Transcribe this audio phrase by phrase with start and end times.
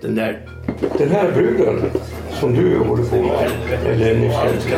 [0.00, 0.40] Den där,
[0.98, 1.90] den här bruden
[2.40, 3.50] som du håller på med,
[3.86, 4.76] eller ni ska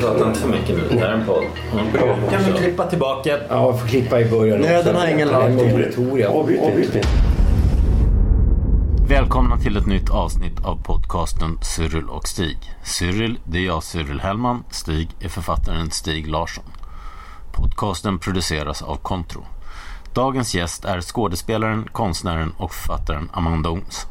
[0.00, 1.44] Prata inte för mycket nu, det här är en podd.
[1.72, 2.30] Mm.
[2.30, 3.38] Kan vi klippa tillbaka?
[3.48, 5.76] Ja, jag får klippa i början Nej, den har ingen lagt till.
[5.76, 6.30] Victoria.
[6.30, 7.08] Avbryt inte.
[9.08, 12.58] Välkomna till ett nytt avsnitt av podcasten Cyril och Stig.
[12.84, 14.64] Cyril, det är jag Cyril Hellman.
[14.70, 16.64] Stig är författaren Stig Larsson.
[17.52, 19.40] Podcasten produceras av Kontro.
[20.14, 24.06] Dagens gäst är skådespelaren, konstnären och författaren Amanda Ons.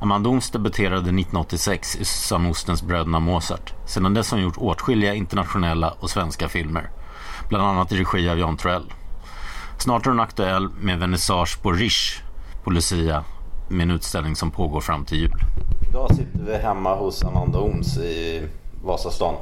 [0.00, 3.74] Amanda Ons debuterade 1986 i Susanne Ostens Bröderna Mozart.
[3.86, 6.90] Sedan dess har hon gjort åtskilliga internationella och svenska filmer.
[7.48, 8.92] Bland annat i regi av Jan Troell.
[9.78, 12.22] Snart är hon aktuell med vernissage på Riche
[12.64, 13.24] på Lucia
[13.68, 15.40] med en utställning som pågår fram till jul.
[15.88, 18.42] Idag sitter vi hemma hos Amanda Oms i
[18.84, 19.34] Vasastan.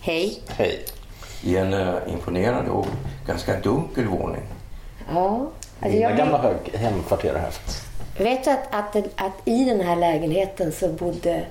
[0.00, 0.42] Hej.
[0.48, 0.84] Hej.
[1.42, 2.86] I en eh, imponerande och
[3.26, 4.42] ganska dunkel våning.
[5.12, 5.50] Ja,
[5.82, 7.89] alltså jag gamla hög hemkvarter har haft.
[8.24, 11.42] Vet att, att, att i den här lägenheten så bodde,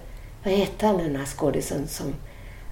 [0.44, 2.16] vad hette han den här skådisen som,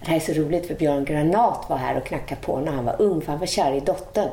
[0.02, 2.86] det här är så roligt för Björn Granat var här och knackade på när han
[2.86, 4.30] var ung för han var kär i dottern.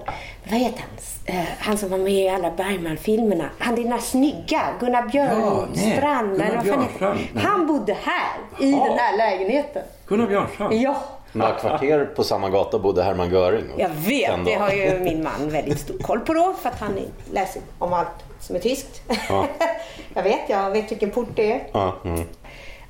[0.51, 1.37] Vad heter han?
[1.37, 3.49] Eh, Han som var med i alla Bergman-filmerna.
[3.59, 6.29] Han den där snygga, Gunnar Ja, Björnstrand.
[6.29, 7.19] vad Gunnar Björnstrand.
[7.37, 9.83] Han bodde här, i den här lägenheten.
[10.07, 10.75] Gunnar Björnstrand.
[10.75, 10.97] Ja,
[11.33, 13.65] Några kvarter på samma gata bodde Hermann Göring.
[13.77, 14.45] jag vet.
[14.45, 16.99] Det har ju min man väldigt stor koll på då för att han
[17.33, 18.09] läser om allt
[18.45, 19.03] som är tyskt.
[19.29, 19.47] Ja.
[20.15, 21.67] jag vet, jag vet vilken port det är.
[21.73, 22.25] Ja, mm.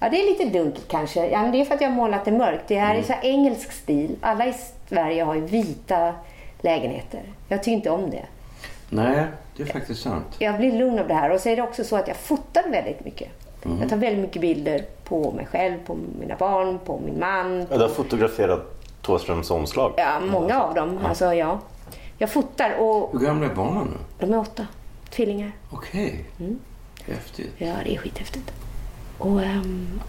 [0.01, 1.27] Ja, det är lite dunkelt kanske.
[1.29, 2.65] Ja, men det är för att jag har målat det mörkt.
[2.69, 4.17] Det här är så här engelsk stil.
[4.21, 4.55] Alla i
[4.89, 6.15] Sverige har ju vita
[6.61, 7.23] lägenheter.
[7.49, 8.25] Jag tycker inte om det.
[8.91, 9.25] Nej,
[9.57, 10.27] det är faktiskt sant.
[10.39, 11.31] Jag blir lugn av det här.
[11.31, 13.29] Och så är det också så att jag fotar väldigt mycket.
[13.81, 17.67] Jag tar väldigt mycket bilder på mig själv, på mina barn, på min man.
[17.71, 18.61] Ja, Du har fotograferat
[19.03, 19.93] Thåströms omslag.
[19.97, 20.99] Ja, många av dem.
[21.07, 21.59] Alltså, ja.
[22.19, 24.27] Jag fotar och Hur gamla är barnen nu?
[24.27, 24.67] de är åtta.
[25.17, 25.53] Tvillingar.
[25.71, 26.25] Okej.
[26.41, 26.59] Mm.
[27.07, 27.51] Häftigt.
[27.59, 28.51] Ja, det är skithäftigt.
[29.19, 30.01] Och ehm,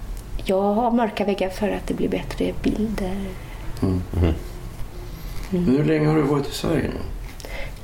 [0.45, 3.15] jag har mörka väggar för att det blir bättre bilder.
[5.49, 6.99] Men hur länge har du varit i Sverige nu?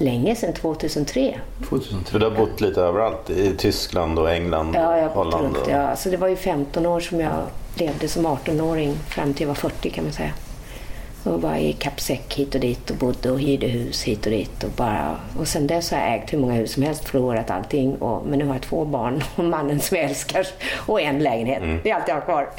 [0.05, 1.39] Länge sedan 2003.
[1.69, 2.11] 2003?
[2.11, 3.29] För du har bott lite överallt.
[3.29, 5.43] I Tyskland och England Ja, jag Holland.
[5.45, 5.57] runt.
[5.57, 5.95] och- Ja.
[5.95, 7.31] Så det var ju 15 år som jag
[7.75, 10.31] levde som 18-åring fram till jag var 40 kan man säga.
[11.23, 14.63] Och var i kappsäck hit och dit och bodde och hyrde hus hit och dit.
[14.63, 17.95] Och, bara, och sen dess har jag ägt hur många hus som helst, förlorat allting.
[17.95, 20.47] Och, men nu har jag två barn och mannen som jag älskar
[20.87, 21.63] och en lägenhet.
[21.63, 21.79] Mm.
[21.83, 22.49] Det är allt jag har kvar.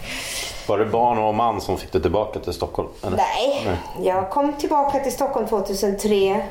[0.67, 2.89] Var det barn och man som fick dig tillbaka till Stockholm?
[3.07, 3.17] Eller?
[3.17, 3.69] Nej,
[4.03, 6.43] jag kom tillbaka till Stockholm 2003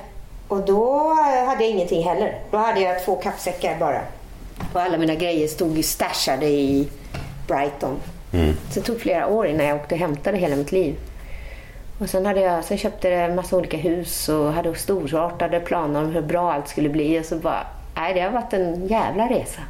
[0.48, 1.14] och då
[1.48, 2.40] hade jag ingenting heller.
[2.52, 4.02] Då hade jag två kappsäckar bara.
[4.74, 6.88] Och alla mina grejer stod ju stashade i
[7.48, 7.96] Brighton.
[8.72, 10.96] Så det tog flera år innan jag åkte och hämtade hela mitt liv.
[12.02, 16.04] Och sen, hade jag, sen köpte jag en massa olika hus och hade storartade planer
[16.04, 17.20] om hur bra allt skulle bli.
[17.20, 19.62] Och så bara, nej det har varit en jävla resa.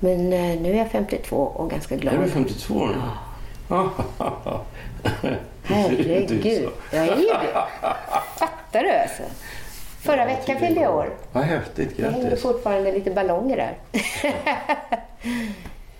[0.00, 2.14] Men eh, nu är jag 52 och ganska glad.
[2.14, 2.94] Är du 52 nu?
[3.68, 3.90] Ja.
[5.64, 7.64] Herregud, jag är ju det.
[8.38, 9.22] Fattar du alltså?
[10.02, 11.10] Förra veckan fyllde jag år.
[11.32, 12.42] Vad häftigt, Det hänger grattis.
[12.42, 13.74] fortfarande lite ballonger där.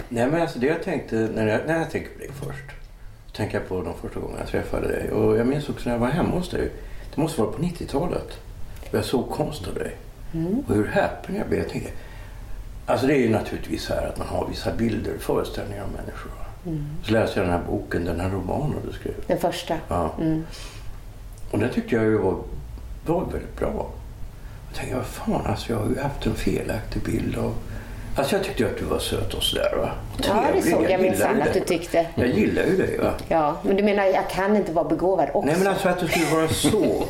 [0.09, 2.80] Nej men alltså det jag tänkte när jag, när jag tänker på dig först.
[3.37, 5.11] Tänker jag på de första gångerna jag träffade dig.
[5.11, 6.71] Och jag minns också när jag var hemma hos dig.
[7.15, 8.39] Det måste vara på 90-talet.
[8.91, 9.97] Och jag såg konst av dig.
[10.69, 11.61] Och hur häpen jag blev.
[11.61, 11.91] Jag tänkte,
[12.87, 16.33] alltså det är ju naturligtvis så här att man har vissa bilder, föreställningar om människor.
[17.05, 19.15] Så läste jag den här boken, den här romanen du skrev.
[19.27, 19.77] Den första.
[19.89, 20.15] Ja.
[21.51, 22.37] Och den tyckte jag ju var,
[23.07, 23.91] var väldigt bra.
[24.69, 27.55] Jag tänkte, vad fan, alltså jag har ju haft en felaktig bild av...
[28.17, 29.91] Alltså jag tyckte att du var söt och sådär va.
[30.15, 32.07] Och Ja, det såg jag gillar minsann att du tyckte.
[32.15, 33.13] Jag gillar ju dig va.
[33.29, 35.47] Ja, men du menar jag kan inte vara begåvad också?
[35.47, 37.05] Nej men alltså att du skulle vara så.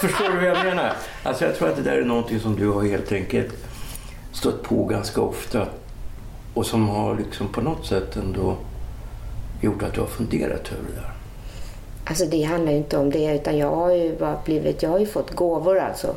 [0.00, 0.92] Förstår du vad jag menar?
[1.22, 3.54] Alltså jag tror att det där är någonting som du har helt enkelt
[4.32, 5.66] stött på ganska ofta.
[6.54, 8.56] Och som har liksom på något sätt ändå
[9.60, 11.10] gjort att du har funderat över det där.
[12.08, 14.98] Alltså det handlar ju inte om det utan jag har ju bara blivit, jag har
[14.98, 16.14] ju fått gåvor alltså.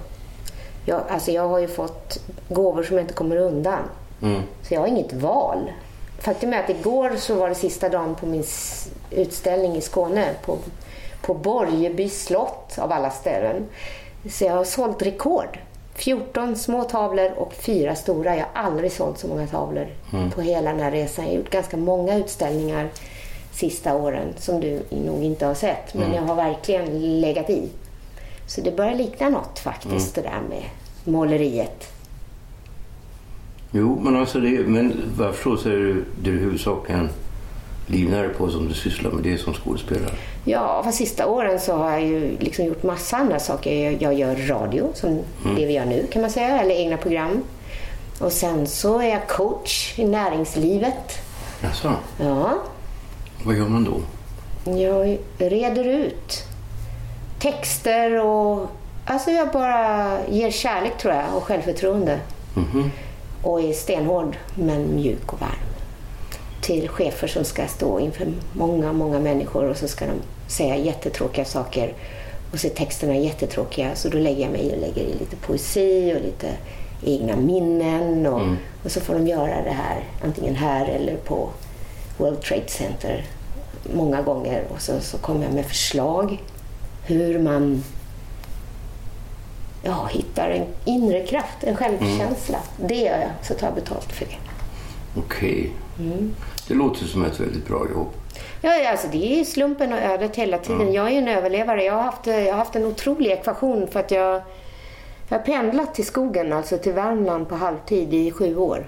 [0.85, 1.98] Jag, alltså jag har ju fått
[2.47, 3.79] gåvor som jag inte kommer undan.
[4.21, 4.41] Mm.
[4.61, 5.71] Så jag har inget val.
[6.19, 8.43] Faktum är att igår så var det sista dagen på min
[9.11, 10.57] utställning i Skåne på,
[11.21, 13.65] på Borgeby slott av alla ställen.
[14.29, 15.59] Så jag har sålt rekord.
[15.95, 18.35] 14 små tavlor och fyra stora.
[18.35, 19.87] Jag har aldrig sålt så många tavlor
[20.35, 21.25] på hela den här resan.
[21.25, 22.89] Jag har gjort ganska många utställningar
[23.51, 25.93] sista åren som du nog inte har sett.
[25.93, 27.69] Men jag har verkligen legat i.
[28.47, 30.63] Så det börjar likna något faktiskt det där med
[31.03, 31.98] måleriet.
[33.71, 37.09] Jo, men alltså det, men vad jag förstår så är det, det är huvudsakligen
[37.87, 40.11] livnära på som du sysslar med det som skådespelare.
[40.45, 43.83] Ja, för sista åren så har jag ju liksom gjort massa andra saker.
[43.83, 45.19] Jag, jag gör radio, som
[45.57, 47.43] det vi gör nu kan man säga, eller egna program.
[48.19, 51.17] Och sen så är jag coach i näringslivet.
[51.63, 52.53] Jaså, Ja,
[53.43, 54.01] vad gör man då?
[54.71, 56.43] jag reder ut
[57.39, 58.67] texter och...
[59.05, 62.19] Alltså jag bara ger kärlek tror jag och självförtroende.
[63.43, 65.69] Och är stenhård men mjuk och varm.
[66.61, 70.13] Till chefer som ska stå inför många, många människor och så ska de
[70.47, 71.93] säga jättetråkiga saker.
[72.51, 76.13] Och så är texterna jättetråkiga så då lägger jag mig och lägger i lite poesi
[76.17, 76.47] och lite
[77.05, 78.25] egna minnen.
[78.25, 78.41] Och,
[78.83, 81.49] och så får de göra det här antingen här eller på
[82.17, 83.25] World Trade Center
[83.95, 84.63] många gånger.
[84.69, 86.43] Och så, så kommer jag med förslag
[87.05, 87.83] hur man
[89.83, 92.59] ja, hittar en inre kraft, en självkänsla.
[92.77, 94.37] Det gör jag, så tar jag betalt för det.
[95.19, 95.71] Okej.
[96.67, 98.07] Det låter som ett väldigt bra jobb.
[98.61, 100.93] Ja, alltså det är slumpen och ödet hela tiden.
[100.93, 101.83] Jag är ju en överlevare.
[101.83, 104.41] Jag har, haft, jag har haft en otrolig ekvation för att jag,
[105.29, 108.87] jag har pendlat till skogen, alltså till Värmland på halvtid i sju år.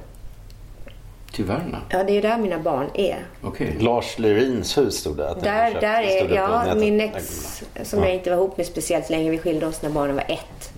[1.31, 1.83] Till Värmland?
[1.89, 3.25] Ja, det är där mina barn är.
[3.43, 3.77] Okej.
[3.79, 5.29] Lars Lerins hus stod det.
[5.29, 6.77] att Där, där är, ja, nätet.
[6.77, 10.15] min ex som jag inte var ihop med speciellt länge, vi skilde oss när barnen
[10.15, 10.73] var ett.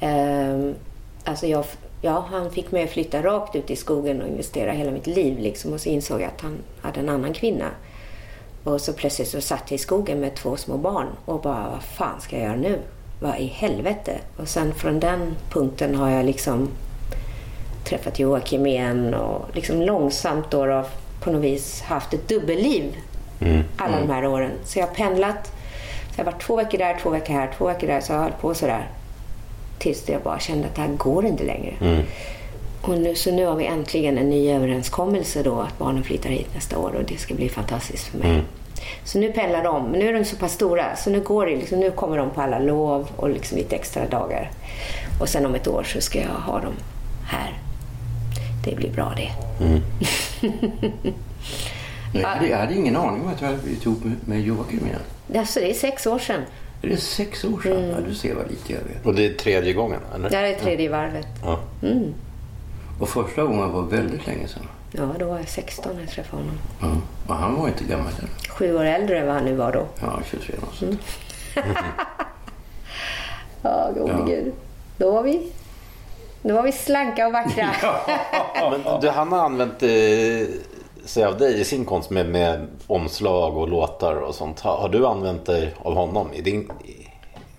[0.00, 0.74] Ehm,
[1.24, 1.64] alltså jag,
[2.02, 5.38] ja, han fick mig att flytta rakt ut i skogen och investera hela mitt liv
[5.38, 7.70] liksom, och så insåg jag att han hade en annan kvinna.
[8.64, 11.82] Och så plötsligt så satt jag i skogen med två små barn och bara, vad
[11.82, 12.78] fan ska jag göra nu?
[13.20, 14.18] Vad i helvete?
[14.36, 16.68] Och sen från den punkten har jag liksom
[17.88, 20.84] träffat Joakim igen och liksom långsamt då, då
[21.20, 22.96] på något vis haft ett dubbelliv
[23.76, 24.50] alla de här åren.
[24.64, 25.46] Så jag har pendlat.
[26.14, 28.00] Så jag har varit två veckor där, två veckor här, två veckor där.
[28.00, 28.88] Så jag har hållit på sådär.
[29.78, 31.74] Tills jag bara kände att det här går inte längre.
[32.82, 36.54] Och nu, så nu har vi äntligen en ny överenskommelse då att barnen flyttar hit
[36.54, 38.42] nästa år och det ska bli fantastiskt för mig.
[39.04, 41.56] Så nu pendlar de, men nu är de så pass stora så nu, går det,
[41.56, 44.50] liksom, nu kommer de på alla lov och liksom lite extra dagar.
[45.20, 46.74] Och sen om ett år så ska jag ha dem
[47.26, 47.58] här.
[48.70, 49.30] Det blir bra det.
[52.12, 55.00] Jag hade, jag hade ingen aning om att du hade blivit ihop med, Joakim igen.
[55.40, 56.42] Alltså, det är sex år sedan.
[56.82, 57.88] Är det sex år sedan?
[57.88, 59.06] Ja, du ser vad lite jag vet.
[59.06, 60.30] Och det är tredje gången, eller?
[60.30, 61.26] Det här är tredje varvet.
[61.44, 61.58] Ja.
[63.00, 64.62] Och första gången var väldigt länge sedan.
[64.92, 66.58] Ja, då var jag 16 när jag träffade honom.
[66.80, 66.96] Ja.
[67.26, 68.28] Och han var inte gammal än.
[68.48, 69.86] Sju år äldre än vad han nu var då.
[70.00, 71.00] Ja, 23 något sånt.
[73.62, 74.24] Ja, gode Ja.
[74.24, 74.52] gud.
[74.98, 75.52] Då var vi,
[76.42, 77.70] då var vi slanka och vackra.
[78.70, 79.88] Men du, han har använt eh,
[81.04, 84.60] sig av dig i sin konst med, med omslag och låtar och sånt.
[84.60, 87.08] Har, har du använt dig av honom i din i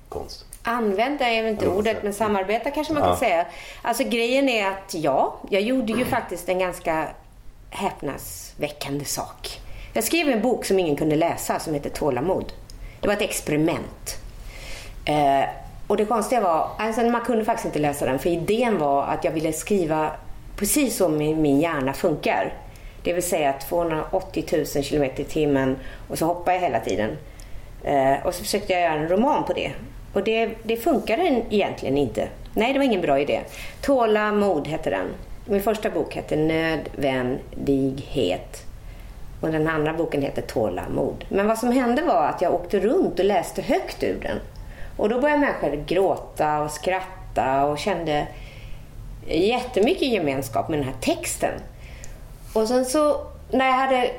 [0.10, 0.46] konst?
[0.64, 3.46] Använda är inte ordet, men samarbeta kanske man kan säga.
[3.82, 7.08] Alltså grejen är att ja, jag gjorde ju faktiskt en ganska
[7.70, 9.60] häpnadsväckande sak.
[9.94, 12.54] Jag skrev en bok som ingen kunde läsa som heter Tålamod.
[13.02, 14.18] Det var ett experiment.
[15.06, 15.50] Eh,
[15.90, 19.24] och det konstiga var, alltså man kunde faktiskt inte läsa den för idén var att
[19.24, 20.12] jag ville skriva
[20.56, 22.54] precis som min, hjärna funkar.
[23.04, 25.78] Det vill säga 280 000 kilometer i timmen
[26.10, 27.18] och så hoppar jag hela tiden.
[27.84, 29.72] Eh, och så försökte jag göra en roman på det.
[30.14, 32.28] Och det, det funkade egentligen inte.
[32.54, 33.42] Nej, det var ingen bra idé.
[33.82, 35.08] Tålamod hette den.
[35.46, 38.66] Min första bok hette Nödvändighet.
[39.42, 41.26] Och den andra boken heter Tålamod.
[41.30, 44.38] Men vad som hände var att jag åkte runt och läste högt ur den.
[45.00, 48.28] Och då började människor gråta och skratta och kände
[49.28, 51.54] jättemycket gemenskap med den här texten.
[52.54, 54.12] Och sen så när jag hade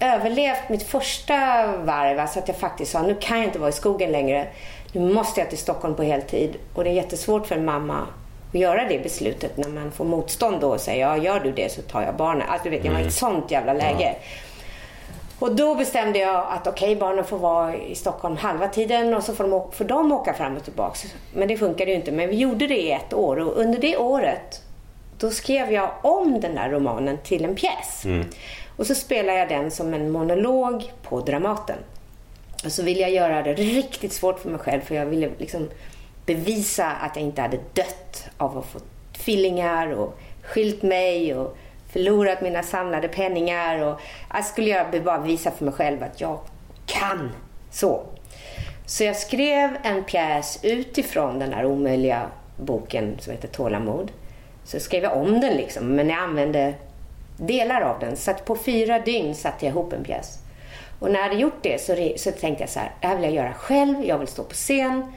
[0.00, 1.36] överlevt mitt första
[1.76, 4.46] varv, alltså att jag faktiskt sa nu kan jag inte vara i skogen längre.
[4.92, 6.56] Nu måste jag till Stockholm på heltid.
[6.74, 8.06] Och det är jättesvårt för en mamma
[8.52, 11.72] att göra det beslutet när man får motstånd då och säger ja gör du det
[11.72, 12.48] så tar jag barnen.
[12.48, 14.14] Alltså du vet, jag var i ett sånt jävla läge.
[15.44, 19.34] Och då bestämde jag att okej, barnen får vara i Stockholm halva tiden och så
[19.34, 21.08] får de, å- får de åka fram och tillbaka.
[21.34, 22.12] Men det funkade ju inte.
[22.12, 24.62] Men vi gjorde det i ett år och under det året
[25.18, 28.02] då skrev jag om den där romanen till en pjäs.
[28.76, 31.76] Och så spelade jag den som en monolog på Dramaten.
[32.64, 35.68] Och så ville jag göra det riktigt svårt för mig själv för jag ville liksom
[36.26, 38.78] bevisa att jag inte hade dött av att få
[39.24, 41.56] tvillingar och skilt mig och
[41.94, 43.82] förlorat mina samlade penningar.
[43.82, 44.00] Och
[44.34, 46.38] jag skulle göra, bara visa för mig själv att jag
[46.86, 47.30] kan.
[47.70, 48.02] Så.
[48.86, 52.22] Så jag skrev en pjäs utifrån den här omöjliga
[52.56, 54.12] boken som heter Tålamod.
[54.64, 56.74] Så skrev jag om den liksom, men jag använde
[57.36, 58.16] delar av den.
[58.16, 60.38] Så att på fyra dygn satte jag ihop en pjäs.
[61.00, 63.24] Och när jag hade gjort det så, så tänkte jag så här, det här vill
[63.24, 65.12] jag göra själv, jag vill stå på scen.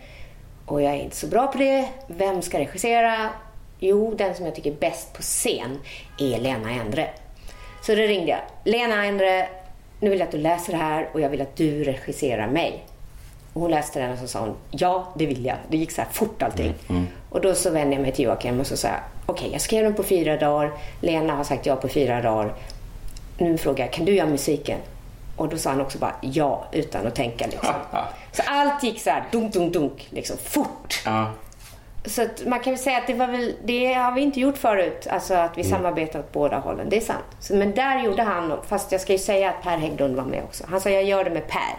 [0.65, 1.89] Och jag är inte så bra på det.
[2.07, 3.29] Vem ska regissera?
[3.79, 5.79] Jo, den som jag tycker är bäst på scen
[6.19, 7.10] är Lena Endre.
[7.81, 8.39] Så då ringde jag.
[8.63, 9.48] Lena Endre,
[10.00, 12.86] nu vill jag att du läser det här och jag vill att du regisserar mig.
[13.53, 15.55] Och hon läste den och så sa hon, ja det vill jag.
[15.69, 16.74] Det gick så här fort allting.
[17.29, 19.84] Och då så vände jag mig till Joakim och så sa jag, okej jag skrev
[19.84, 20.72] den på fyra dagar.
[21.01, 22.53] Lena har sagt ja på fyra dagar.
[23.38, 24.79] Nu frågar jag, kan du göra musiken?
[25.36, 27.74] Och då sa han också bara ja, utan att tänka liksom.
[28.31, 31.01] Så allt gick så här dunk, dunk, dunk, liksom fort.
[31.05, 31.31] Ja.
[32.06, 35.34] Så man kan väl säga att det väl, det har vi inte gjort förut, alltså
[35.34, 36.89] att vi samarbetar åt båda hållen.
[36.89, 37.25] Det är sant.
[37.39, 40.44] Så, men där gjorde han, fast jag ska ju säga att Per Hägglund var med
[40.44, 40.63] också.
[40.70, 41.77] Han sa jag gör det med Per.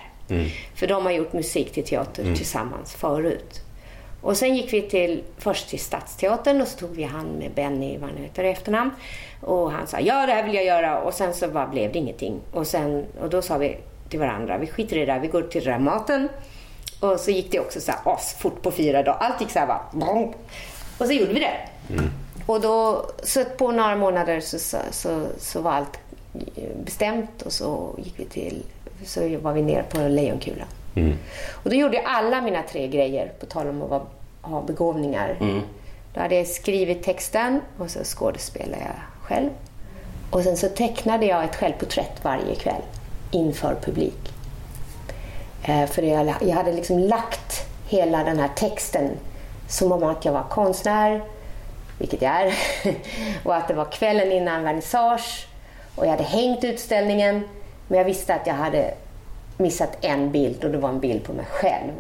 [0.75, 3.61] För de har gjort musik till teater tillsammans förut.
[4.23, 7.99] Och sen gick vi till, först till Stadsteatern och så tog vi han med Benny,
[7.99, 8.91] vad han heter i efternamn.
[9.41, 11.99] Och han sa ja det här vill jag göra och sen så bara blev det
[11.99, 12.41] ingenting.
[12.53, 13.77] Och, sen, och då sa vi
[14.09, 16.29] till varandra, vi skiter i det där, vi går till Dramaten.
[17.01, 19.19] Och så gick det också så här asfort på fyra dagar.
[19.21, 19.81] Allt gick så här bara.
[20.99, 21.57] Och så gjorde vi det.
[22.47, 25.99] Och då, så på några månader så, så, så, så var allt
[26.85, 28.63] bestämt och så gick vi till,
[29.05, 30.67] så var vi nere på Lejonkulan.
[31.53, 34.03] Och då gjorde jag alla mina tre grejer, på tal om att vara,
[34.43, 35.37] ha begåvningar.
[36.15, 39.51] Då hade jag skrivit texten och så skådespelade jag själv.
[40.31, 42.83] Och sen så tecknade jag ett självporträtt varje kväll
[43.31, 44.33] inför publik.
[45.69, 49.11] Eh, För jag, jag hade liksom lagt hela den här texten
[49.69, 51.23] som om att jag var konstnär,
[51.99, 52.55] vilket jag är,
[53.45, 55.47] och att det var kvällen innan vernissage
[55.95, 57.43] och jag hade hängt utställningen
[57.89, 58.95] men jag visste att jag hade
[59.57, 61.93] missat en bild och det var en bild på mig själv.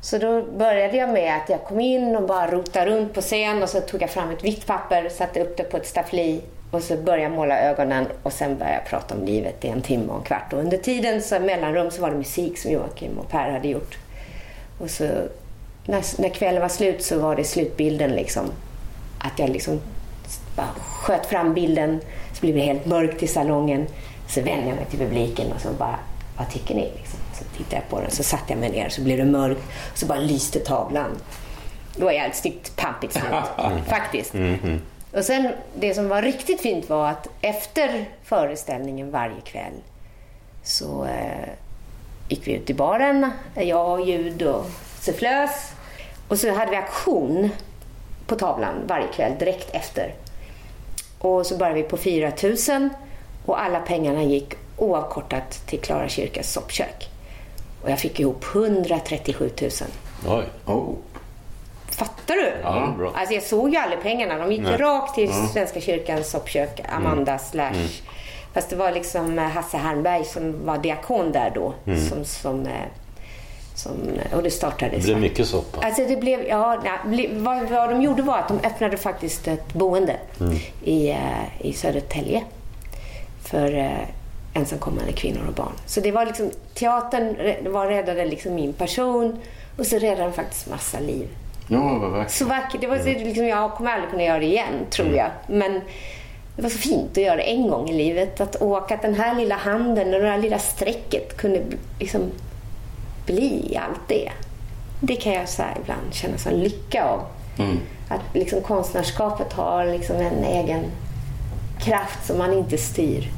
[0.00, 3.62] Så då började jag med att jag kom in och bara rotade runt på scen
[3.62, 6.82] och så tog jag fram ett vitt papper, satte upp det på ett staffli och
[6.82, 10.12] så började jag måla ögonen och sen började jag prata om livet i en timme
[10.12, 10.52] och en kvart.
[10.52, 13.98] Och under tiden, så mellanrum, så var det musik som Joakim och Per hade gjort.
[14.78, 15.04] Och så
[15.86, 18.44] när, när kvällen var slut så var det slutbilden liksom.
[19.18, 19.80] Att jag liksom
[20.56, 22.00] bara sköt fram bilden,
[22.32, 23.86] så blev det helt mörkt i salongen.
[24.28, 25.98] Så vände jag mig till publiken och så bara,
[26.38, 26.92] vad tycker ni?
[26.96, 27.18] Liksom.
[27.34, 29.62] Så tittade jag på den, så satte jag mig ner, så blev det mörkt.
[29.94, 31.10] Så bara lyste tavlan.
[31.96, 33.24] Det var jävligt snyggt, pampigt slut.
[33.88, 34.34] Faktiskt.
[35.12, 39.72] Och sen, det som var riktigt fint var att efter föreställningen varje kväll
[40.62, 41.48] så eh,
[42.28, 44.66] gick vi ut i baren, jag, ljud och
[45.00, 45.72] sufflös.
[46.28, 47.50] Och så hade vi aktion
[48.26, 50.14] på tavlan varje kväll direkt efter.
[51.18, 52.32] Och så började vi på 4
[52.68, 52.88] 000
[53.46, 57.08] och alla pengarna gick oavkortat till Klara kyrkas soppkök.
[57.82, 59.70] Och jag fick ihop 137 000.
[60.26, 60.44] Oj.
[60.66, 60.94] Oh.
[61.98, 62.52] Fattar du?
[62.62, 63.12] Ja, bra.
[63.14, 64.38] Alltså jag såg ju aldrig pengarna.
[64.38, 67.72] De gick rakt till Svenska kyrkans soppkök, Amanda slash.
[68.54, 71.74] Fast det var liksom eh, Hasse Hernberg som var diakon där då.
[72.08, 72.72] Som, som, eh,
[73.74, 73.92] som,
[74.34, 75.06] och det startade Det så.
[75.06, 75.86] blev mycket soppa.
[75.86, 79.72] Alltså det blev, ja, nej, vad, vad de gjorde var att de öppnade faktiskt ett
[79.74, 80.16] boende
[80.84, 81.16] i, eh,
[81.66, 82.42] i Södertälje
[83.44, 83.90] för eh,
[84.54, 85.72] ensamkommande kvinnor och barn.
[85.86, 87.36] Så det var liksom, teatern
[87.72, 89.38] var räddade liksom min person
[89.78, 91.28] och så räddade de faktiskt massa liv.
[91.68, 92.30] Ja, vackert.
[92.32, 92.80] Så vackert.
[92.80, 95.30] Det var så, liksom, jag kommer aldrig kunna göra det igen, tror jag.
[95.46, 95.80] Men
[96.56, 98.40] det var så fint att göra det en gång i livet.
[98.40, 102.22] Att åka, att den här lilla handen och det här lilla strecket kunde bli- liksom
[103.26, 104.30] bli allt det.
[105.00, 107.20] Det kan jag så ibland känna sån lycka av.
[108.08, 110.84] Att liksom konstnärskapet har liksom en egen
[111.80, 113.28] kraft som man inte styr.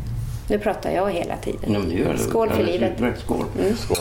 [0.49, 1.93] Nu pratar jag hela tiden.
[2.07, 2.17] Ja.
[2.19, 2.93] Skål för livet.
[3.25, 3.45] Skål.
[3.79, 3.97] Skål.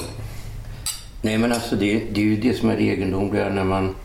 [1.22, 3.96] Nej, men alltså det, det är ju det som är det egendomliga när man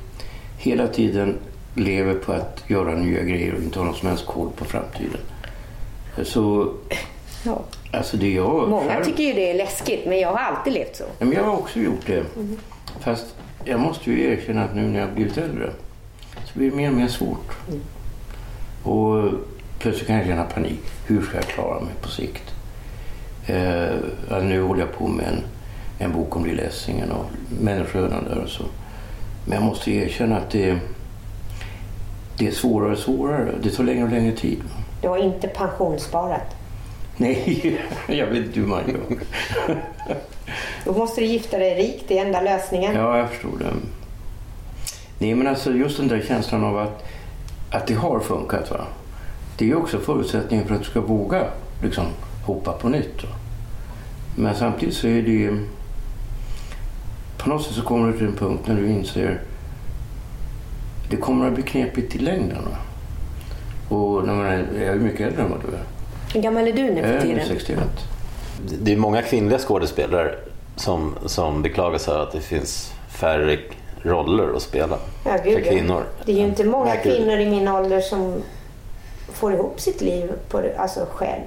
[0.65, 1.39] hela tiden
[1.75, 5.21] lever på att göra nya grejer och inte har någon som helst koll på framtiden.
[6.23, 6.73] Så,
[7.47, 7.61] Ja.
[7.93, 10.97] alltså det jag Många själv- tycker ju det är läskigt, men jag har alltid levt
[10.97, 11.05] så.
[11.19, 12.25] Ja, men jag har också gjort det.
[13.01, 13.27] Fast
[13.65, 15.71] jag måste ju erkänna att nu när jag blivit äldre
[16.45, 17.53] så blir det mer och mer svårt.
[18.83, 19.31] Och
[19.79, 20.81] plötsligt kan jag känna panik.
[21.07, 22.43] Hur ska jag klara mig på sikt?
[23.47, 25.41] Eh, nu håller jag på med en,
[25.99, 27.25] en bok om lilla Essingen och
[27.61, 28.65] människoöden där och så.
[29.45, 30.79] Men jag måste erkänna att det,
[32.39, 33.55] det är svårare och svårare.
[33.63, 34.63] Det tar längre och längre tid.
[35.03, 36.57] Du har inte pensionssparat.
[37.17, 39.19] Nej, jag vet inte hur man gör.
[40.85, 42.95] Då måste du gifta dig rik, det är enda lösningen.
[42.95, 43.67] Ja, jag förstår det.
[45.19, 47.05] Nej, men alltså just den där känslan av att,
[47.71, 48.71] att det har funkat.
[48.71, 48.81] Va?
[49.59, 51.45] Det är också förutsättningen för att du ska våga
[51.83, 52.05] liksom,
[52.47, 53.25] hoppa på nytt.
[53.25, 53.31] Va?
[54.37, 55.67] Men samtidigt så är det ju...
[57.45, 59.41] På något sätt så kommer du till en punkt när du inser
[61.11, 62.69] det kommer att bli knepigt i längden.
[63.89, 65.83] Och när man är, jag är mycket äldre än vad du är.
[66.35, 67.47] Hur gammal är du nu Jag för är nu tiden?
[67.49, 67.79] 61.
[68.83, 70.35] Det är många kvinnliga skådespelare
[70.77, 73.59] som, som beklagar sig att det finns färre
[74.03, 76.03] roller att spela Ja, gud, för kvinnor.
[76.25, 77.11] Det är ju inte många du?
[77.11, 78.43] kvinnor i min ålder som
[79.33, 81.43] får ihop sitt liv på alltså själv.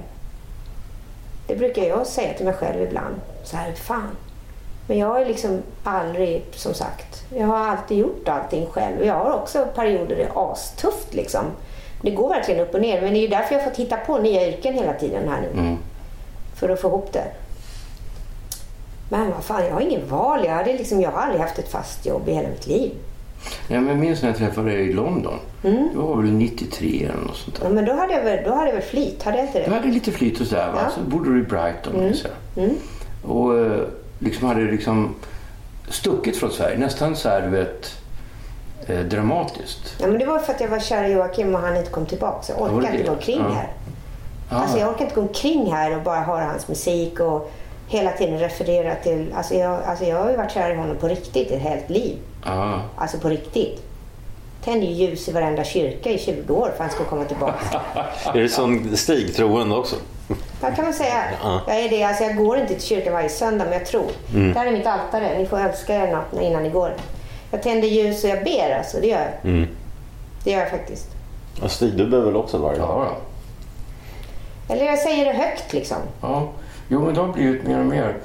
[1.46, 3.14] Det brukar jag säga till mig själv ibland.
[3.44, 4.10] Så här, fan.
[4.88, 9.04] Men jag har liksom aldrig, som sagt, jag har alltid gjort allting själv.
[9.04, 11.44] Jag har också perioder det är astufft liksom.
[12.02, 13.00] Det går verkligen upp och ner.
[13.02, 15.40] Men det är ju därför jag har fått hitta på nya yrken hela tiden här
[15.40, 15.60] nu.
[15.60, 15.76] Mm.
[16.54, 17.24] För att få ihop det.
[19.10, 20.40] Men vad fan, jag har ingen val.
[20.44, 22.90] Jag, hade liksom, jag har aldrig haft ett fast jobb i hela mitt liv.
[23.68, 25.38] Ja, men jag minns när jag träffade dig i London.
[25.64, 25.88] Mm.
[25.92, 27.74] Det var väl 93 eller något sånt Ja, där.
[27.74, 29.70] men då hade jag väl, då hade jag väl flit, hade jag inte Du det?
[29.76, 30.70] hade lite flyt och sådär?
[30.74, 30.80] Ja.
[30.80, 30.92] Mm.
[30.94, 32.00] Så bodde du i Brighton.
[32.04, 32.70] minns jag.
[33.30, 33.80] Och eh,
[34.18, 35.14] liksom hade liksom
[35.88, 36.78] stuckit från Sverige.
[36.78, 37.92] Nästan så här du vet
[38.86, 39.96] eh, dramatiskt.
[40.00, 42.06] Ja, men det var för att jag var kär i Joakim och han inte kom
[42.06, 42.42] tillbaka.
[42.42, 43.52] Så jag orkar inte gå omkring Ja.
[43.54, 43.68] här.
[44.50, 44.56] Ah.
[44.62, 47.50] Alltså jag orkar inte gå omkring här och bara höra hans musik och
[47.88, 49.32] hela tiden referera till...
[49.36, 52.16] Alltså jag, alltså jag har ju varit kär i honom på riktigt ett helt liv.
[52.44, 52.80] Ja.
[52.96, 53.82] Alltså på riktigt.
[54.64, 57.80] Tände ju ljus i varenda kyrka i 20 år för att han skulle komma tillbaka.
[58.34, 59.96] Är det som Stig troende också?
[60.60, 61.24] Vad kan man säga?
[61.42, 61.60] Ja.
[61.66, 62.04] Jag är det.
[62.04, 64.10] Alltså jag går inte till kyrkan varje söndag men jag tror.
[64.34, 64.52] Mm.
[64.52, 65.38] Det här är mitt altare.
[65.38, 66.94] Ni får önska er något innan ni går.
[67.50, 69.00] Jag tänder ljus och jag ber alltså.
[69.00, 69.50] Det gör jag.
[69.50, 69.68] Mm.
[70.44, 71.06] Det gör jag faktiskt.
[71.62, 72.88] Och Stig, du behöver väl också varje dag?
[72.88, 73.16] Ja, ja.
[74.74, 75.96] Eller jag säger det högt liksom.
[76.20, 76.48] ja.
[76.88, 78.16] Jo, men det har blivit mer och mer.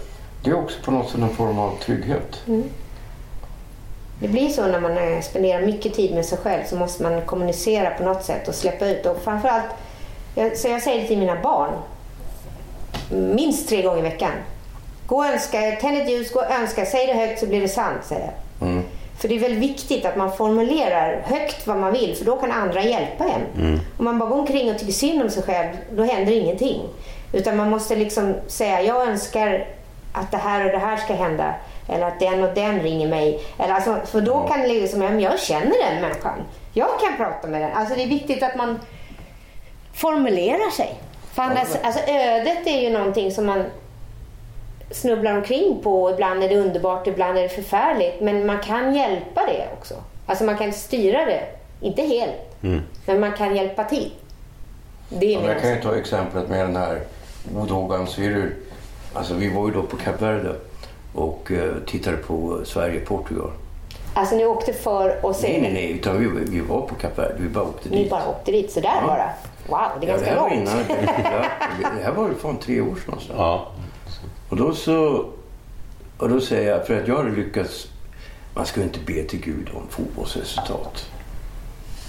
[0.44, 2.42] Det är också på något sätt en form av trygghet.
[4.20, 7.22] Det blir så när man eh, spenderar mycket tid med sig själv så måste man
[7.22, 9.06] kommunicera på något sätt och släppa ut.
[9.06, 9.66] Och framförallt,
[10.56, 11.72] så jag säger det till mina barn,
[13.36, 14.32] minst tre gånger i veckan.
[15.08, 17.68] Gå och önska, tänd ett ljus, gå och önska, säg det högt så blir det
[17.68, 18.68] sant, säger jag.
[18.68, 18.84] Mm.
[19.18, 22.52] För det är väldigt viktigt att man formulerar högt vad man vill för då kan
[22.52, 23.42] andra hjälpa en.
[23.98, 26.82] Om man bara går omkring och tycker synd om sig själv, då händer ingenting.
[27.34, 29.68] Utan man måste liksom säga, jag önskar
[30.14, 31.54] att det här och det här ska hända.
[31.88, 33.40] Eller att den och den ringer mig.
[33.60, 36.44] Eller alltså, för då kan det liksom, ja, men jag känner den människan.
[36.74, 37.72] Jag kan prata med den.
[37.74, 38.80] Alltså det är viktigt att man
[39.94, 40.96] formulerar sig.
[41.34, 43.66] För annars, alltså ödet är ju någonting som man
[44.92, 46.12] snubblar omkring på.
[46.12, 48.22] Ibland är det underbart, ibland är det förfärligt.
[48.22, 49.94] Men man kan hjälpa det också.
[50.26, 51.44] Alltså man kan styra det.
[51.82, 52.62] Inte helt,
[53.06, 54.12] men man kan hjälpa till.
[55.10, 57.02] Det är Ja, jag kan ju ta exemplet med den här
[57.44, 58.52] Bodogan Cyril.
[59.14, 60.56] Alltså vi var ju då på Kap Verde
[61.14, 63.52] och eh, tittade på Sverige-Portugal.
[64.14, 67.18] Alltså ni åkte för att se Nej, nej, nej, utan vi, vi var på Kap
[67.20, 67.36] Verde.
[67.38, 68.10] Vi bara åkte Ni dit.
[68.10, 69.08] bara åkte dit sådär Ja.
[69.08, 69.30] bara?
[69.68, 70.54] Wow, det är Ja, det ganska var långt.
[70.62, 70.78] innan.
[70.88, 73.14] Det, det här var ju fan tre år sedan.
[73.14, 73.34] Alltså.
[73.38, 73.68] Ja.
[74.50, 75.26] Och då så...
[76.18, 77.88] Och då säger jag, för att jag hade lyckats...
[78.56, 81.06] Man ska ju inte be till Gud om fotbollsresultat.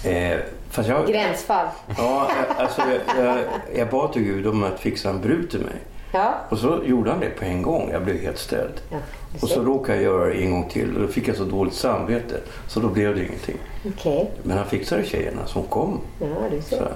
[0.03, 0.37] Eh,
[0.69, 1.67] fast jag, Gränsfall.
[1.97, 3.37] Ja, alltså jag, jag,
[3.75, 5.75] jag bad till Gud om att fixa en brud till mig.
[6.11, 6.33] Ja.
[6.49, 7.89] Och så gjorde han det på en gång.
[7.91, 8.81] Jag blev helt ställd.
[8.89, 8.97] Ja,
[9.41, 11.73] och så råkade jag göra det en gång till och då fick jag så dåligt
[11.73, 12.35] samvete.
[12.67, 13.57] Så då blev det ingenting.
[13.87, 14.31] Okej.
[14.43, 15.99] Men han fixade tjejerna som kom.
[16.19, 16.67] Ja, du Så.
[16.67, 16.77] ser.
[16.77, 16.91] här.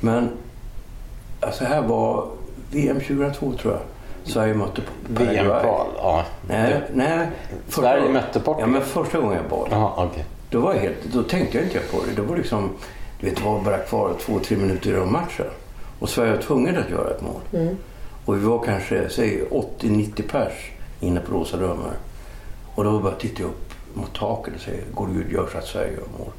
[0.00, 0.28] Men
[1.40, 2.26] alltså här var
[2.70, 3.82] VM 2002 tror jag.
[4.32, 4.82] Sverige mötte
[5.14, 5.36] Paraguay.
[5.36, 5.86] VM-kval.
[5.96, 6.24] Ja.
[6.48, 7.28] Nej, nej.
[7.68, 8.60] Sverige mötte Portugal.
[8.60, 9.68] Ja, men första gången jag bad.
[9.70, 10.24] Jaha, okej.
[10.50, 12.22] Då, var jag helt, då tänkte jag inte på det.
[12.22, 12.70] Det var liksom,
[13.20, 15.46] du vet, det var bara kvar två, tre minuter av matchen.
[15.98, 17.40] Och Sverige var tvungen att göra ett mål.
[18.28, 20.52] Och vi var kanske, säg 80-90 pers
[21.00, 21.92] inne på Rosa Drömmar.
[22.74, 25.66] Och då bara tittade jag upp mot taket och säger, går Gud gör så att
[25.66, 26.32] Sverige gör mål.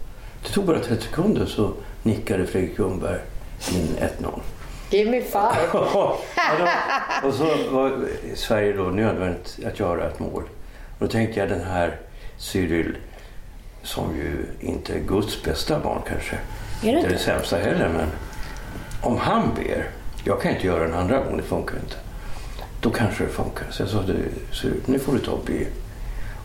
[0.44, 1.72] Det tog bara 30 sekunder så
[2.04, 3.20] nickade Fredrik Ljungberg
[3.72, 3.88] in
[4.22, 4.40] 1-0.
[4.90, 5.56] Give me five.
[5.74, 6.18] Ja,
[6.60, 10.44] då- och så var Sverige då nödvändigt att göra ett mål.
[11.00, 12.00] Och då tänkte jag den här
[12.38, 12.98] Cyril,
[13.84, 16.36] som ju inte är Guds bästa barn kanske.
[16.82, 17.10] det inte inte?
[17.14, 18.08] det sämsta heller, men
[19.02, 19.90] om han ber,
[20.24, 21.96] jag kan inte göra en andra gång, det funkar inte.
[22.82, 23.68] Då kanske det funkar.
[23.72, 24.16] Så jag sa, du,
[24.52, 25.66] Cyril, nu får du ta och be.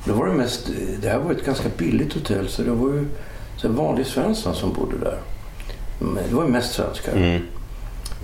[0.00, 0.70] Och det, var det, mest,
[1.02, 3.06] det här var ett ganska billigt hotell, så det var ju
[3.56, 5.18] så vanlig Svensson som bodde där.
[5.98, 7.12] Men det var ju mest svenskar.
[7.12, 7.42] Mm.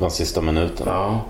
[0.00, 0.86] De sista minuten.
[0.86, 1.20] Ja.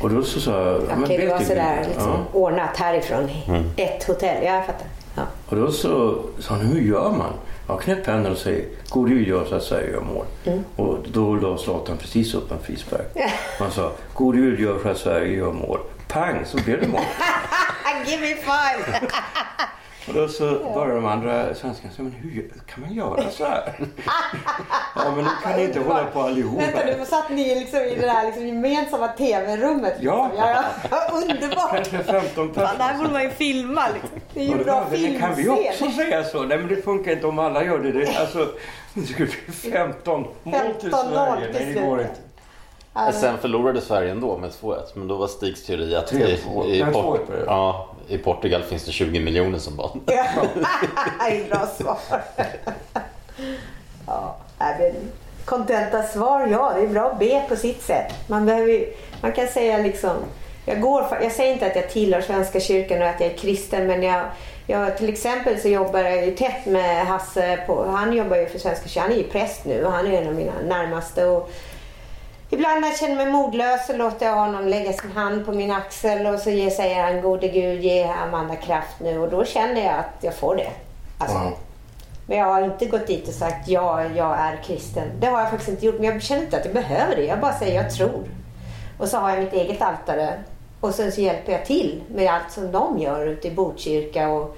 [0.00, 0.76] Och då så sa jag...
[0.76, 2.24] Okej, men det var sådär liksom, Ja.
[2.32, 3.28] ordnat härifrån.
[3.76, 4.44] Ett hotell.
[4.44, 4.86] Ja, jag fattar.
[5.16, 5.22] Ja.
[5.46, 7.32] Och då så sa han, hur gör man?
[7.68, 10.26] Ja, knäpp händerna och säg, God Gud gör så att Sverige gör mål.
[10.44, 10.64] Mm.
[10.76, 13.16] Och då la Zlatan precis upp en frispark.
[13.58, 15.78] Han sa, God Gud gör så att Sverige gör mål.
[16.08, 17.00] Pang, så blev det mål.
[18.06, 19.00] Give me five!
[20.08, 23.74] Och då så började de andra svenskarna säga, men hur kan man göra så här?
[24.94, 26.62] ja, men nu kan ni inte hålla på allihopa.
[26.64, 29.96] Vänta nu, satt ni liksom i det där liksom gemensamma tv-rummet?
[30.00, 30.28] Ja.
[30.28, 30.46] Liksom.
[30.46, 31.10] ja, ja.
[31.12, 31.90] Underbart!
[31.90, 33.12] Kanske 15 Fan, det här borde personer.
[33.12, 34.20] man ju filma liksom.
[34.34, 35.92] Det är ju Och bra men Kan vi också filmscen.
[35.92, 36.42] säga så?
[36.42, 37.92] Nej men det funkar inte om alla gör det.
[37.92, 38.48] det alltså,
[38.94, 41.48] det skulle bli 15 mål till 15-0 Sverige.
[41.52, 42.14] Nej det går inte.
[42.92, 44.76] Alltså, Sen förlorade Sverige ändå med 2-1.
[44.94, 46.66] Men då var Stigs teori att i, 3-2.
[46.66, 47.44] i, Port- 2-1 blev det.
[47.46, 50.00] ja, i Portugal finns det 20 miljoner som barn.
[50.06, 50.24] Ja,
[51.28, 51.98] det är bra svar.
[54.06, 54.92] ja, men
[55.44, 58.12] kontenta svar, ja det är bra B på sitt sätt.
[58.28, 58.84] Man, behöver,
[59.20, 60.16] man kan säga liksom,
[60.66, 63.86] jag, går, jag säger inte att jag tillhör Svenska kyrkan och att jag är kristen
[63.86, 64.22] men jag,
[64.66, 68.58] jag, till exempel så jobbar jag ju tätt med Hasse, på, han jobbar ju för
[68.58, 71.24] Svenska kyrkan, han är ju präst nu och han är en av mina närmaste.
[71.26, 71.50] Och,
[72.50, 75.70] Ibland när jag känner mig modlös så låter jag honom lägga sin hand på min
[75.70, 79.84] axel och så ger- säger han gode Gud ge Amanda kraft nu och då känner
[79.84, 80.70] jag att jag får det.
[81.18, 81.52] Alltså, Ja.
[82.26, 85.08] Men jag har inte gått dit och sagt ja, jag är kristen.
[85.20, 87.24] Det har jag faktiskt inte gjort men jag känner inte att jag behöver det.
[87.24, 88.24] Jag bara säger jag tror.
[88.98, 90.32] Och så har jag mitt eget altare
[90.84, 94.56] och sen så hjälper jag till med allt som de gör ute i Botkyrka och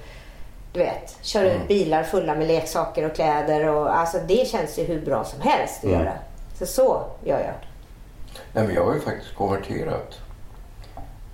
[0.73, 4.83] du vet, kör ut bilar fulla med leksaker och kläder och alltså det känns ju
[4.83, 6.13] hur bra som helst att göra.
[6.59, 7.53] Så så gör jag.
[8.53, 10.19] Nej, men jag har ju faktiskt konverterat.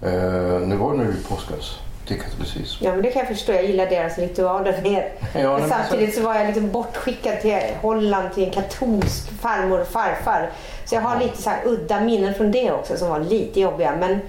[0.01, 2.86] Eh, nu var det nu i påskas till katolicism.
[2.86, 3.53] Ja men det kan jag förstå.
[3.53, 5.12] Jag gillar deras ritualer mer.
[5.36, 9.88] Ja, men samtidigt så var jag liksom bortskickad till Holland till en katolsk farmor och
[9.88, 10.49] farfar.
[10.86, 13.95] Så jag har lite så udda minnen från det också som var lite jobbiga.
[13.99, 14.19] Men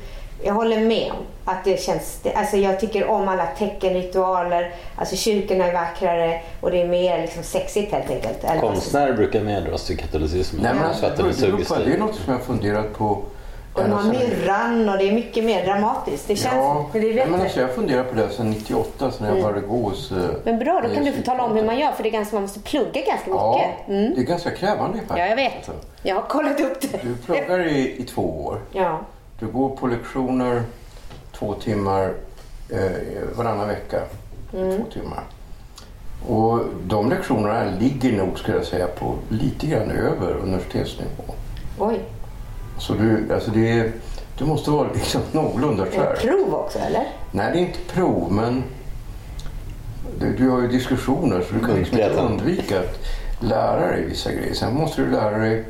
[0.42, 2.18] jag håller med om att det känns...
[2.22, 4.74] det- Alltså jag tycker om alla teckenritualer.
[4.96, 8.44] Alltså kyrkorna är vackrare och det är mer liksom sexigt helt enkelt.
[8.44, 8.60] Eller.
[8.60, 10.62] Konstnärer brukar medras till katolicismen.
[10.62, 11.86] Nej, men alltså, att den är det, suggestiv.
[11.86, 13.22] det är något som jag funderat på.
[13.74, 16.28] Och de har myrran och det är mycket mer dramatiskt.
[16.28, 16.54] Det känns...
[16.54, 19.42] Ja, men det är nej, men alltså, jag funderar på det sedan 98, sen jag
[19.42, 20.12] började gå hos...
[20.44, 22.36] Men bra, då kan du få tala om hur man gör för det är ganska,
[22.36, 23.88] man måste plugga ganska Ja, mycket.
[23.88, 24.14] Mm.
[24.14, 25.18] det är ganska krävande faktiskt.
[25.18, 25.70] Ja, jag vet.
[26.02, 26.98] Jag har kollat upp det.
[27.02, 28.58] Du pluggar i, i två år.
[28.72, 29.00] Ja.
[29.44, 30.62] Du går på lektioner
[31.32, 32.12] två timmar
[32.70, 34.00] eh, varannan vecka.
[34.54, 34.76] Mm.
[34.76, 35.22] Två timmar.
[36.28, 41.24] Och de lektionerna ligger nog, skulle jag säga, på lite grann över universitetsnivå.
[41.78, 42.00] Oj.
[42.78, 43.92] Så du, alltså det, är-
[44.38, 47.06] du måste vara liksom någorlunda Är det prov också eller?
[47.32, 48.64] Nej, det är inte prov, men
[50.20, 52.98] du, du har ju diskussioner så du kan liksom inte undvika att
[53.40, 54.54] lära dig vissa grejer.
[54.54, 55.64] Sen måste du lära dig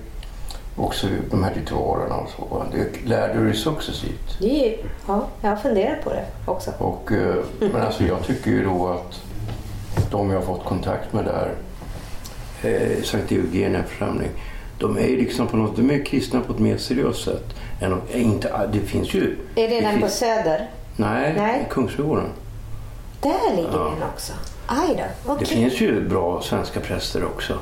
[0.76, 2.64] också de här ritualerna och så.
[2.72, 4.38] Det lär du dig successivt.
[4.40, 6.70] Det ja, jag har funderat på det också.
[6.78, 9.20] Och, eh, men alltså jag tycker ju då att
[10.10, 11.50] de jag har fått kontakt med där,
[12.62, 14.30] eh, Sankt Eugenia församling,
[14.78, 17.44] de är ju liksom på något, de är kristna på ett mer seriöst sätt.
[17.80, 19.36] Än, är inte, det finns ju...
[19.54, 20.70] Är det den på finns, Söder?
[20.96, 21.66] Nej, Nej.
[21.70, 22.28] Kungsgården.
[23.20, 23.92] Där ligger Ja.
[24.00, 24.32] den också.
[24.66, 24.94] Aj då.
[24.94, 25.46] Det Okej.
[25.46, 27.58] finns ju bra svenska präster också.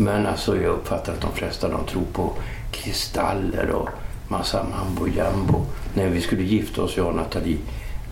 [0.00, 2.32] Men alltså jag uppfattar att de flesta de tror på
[2.70, 3.88] kristaller och
[4.28, 5.64] massa mambo jambo.
[5.94, 7.58] När vi skulle gifta oss, jag och Nathalie,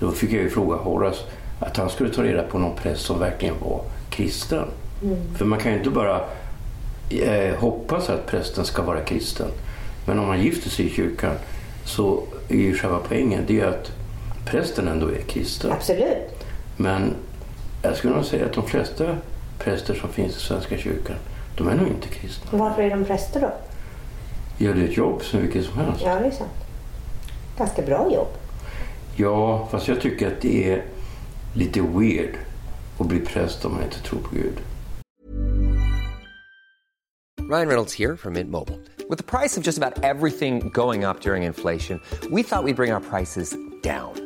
[0.01, 1.21] då fick jag ju fråga Horace
[1.61, 4.65] att han skulle ta reda på någon präst som verkligen var kristen.
[5.37, 6.21] För man kan ju inte bara
[7.11, 9.49] eh, hoppas att prästen ska vara kristen.
[10.07, 11.35] Men om man gifter sig i kyrkan
[11.85, 13.93] så är ju själva poängen det är att
[14.47, 15.73] prästen ändå är kristen.
[15.73, 16.45] Absolut.
[16.77, 17.15] Men
[17.83, 19.17] jag skulle nog säga att de flesta
[19.59, 21.17] präster som finns i Svenska kyrkan,
[21.57, 22.59] de är nog inte kristna.
[22.59, 23.53] Varför är de präster då?
[24.59, 26.03] Gör det ett jobb som vilket som helst?
[26.05, 26.51] Ja, det är sant.
[27.59, 28.29] Ganska bra jobb.
[29.17, 30.85] Ja, fast jag tycker att det är
[31.55, 32.35] lite weird
[32.99, 34.61] att bli präst om man inte tror på Gud.
[37.51, 38.79] Ryan Reynolds here from Mint Mobile.
[39.09, 42.93] With the price of just about everything going up during inflation, we thought we'd bring
[42.93, 44.26] our prices down.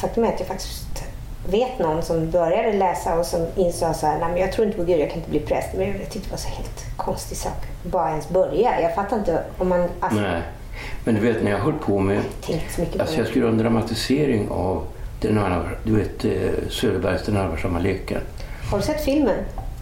[0.00, 1.04] Faktum är att jag faktiskt
[1.50, 4.78] vet någon som började läsa och som insåg så här, nej men jag tror inte
[4.78, 5.68] på Gud, jag kan inte bli präst.
[5.76, 7.66] Men jag tyckte det var så helt konstig sak.
[7.82, 8.80] Bara ens börja.
[8.80, 9.88] Jag fattar inte om man...
[10.00, 10.42] Alltså, Nej.
[11.04, 12.22] Men du vet när jag höll på med...
[12.46, 12.52] på
[13.02, 14.82] Alltså jag skulle göra en dramatisering av
[15.20, 18.20] den allvar, du vet, eh, Söderbergs Den allvarsamma leken.
[18.70, 19.36] Har du sett filmen?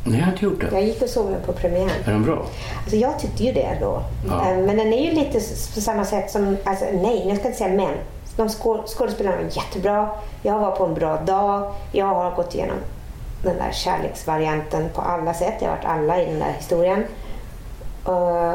[0.04, 0.68] Nej, jag har inte gjort det.
[0.72, 1.90] Jag gick och såg den på premiären.
[2.04, 2.46] Är den bra?
[2.82, 4.02] Alltså jag tyckte ju det då.
[4.28, 4.50] Ja.
[4.50, 5.40] Eh, Men den är ju lite
[5.74, 7.94] på samma sätt som, alltså nej, jag ska inte säga men.
[8.38, 10.10] De skå- skådespelarna var jättebra.
[10.42, 11.74] Jag var på en bra dag.
[11.92, 12.76] Jag har gått igenom
[13.42, 15.54] den där kärleksvarianten på alla sätt.
[15.60, 17.04] Jag har varit alla i den där historien.
[18.08, 18.54] Eh,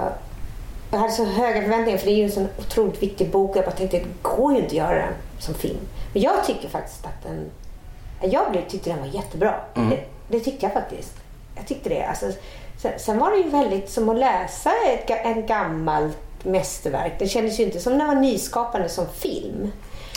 [0.91, 3.57] jag hade så höga förväntningar för det är ju en sån otroligt viktig bok.
[3.57, 5.79] Jag bara tänkte, det går ju inte att göra den som film.
[6.13, 7.49] Men jag tycker faktiskt att den...
[8.31, 9.55] Jag tyckte den var jättebra.
[9.89, 11.13] Det, det tyckte jag faktiskt.
[11.55, 12.03] Jag tyckte det.
[12.05, 12.25] Alltså,
[12.77, 17.13] sen, sen var det ju väldigt som att läsa ett, en gammalt mästerverk.
[17.19, 19.71] Det kändes ju inte som den var nyskapande som film.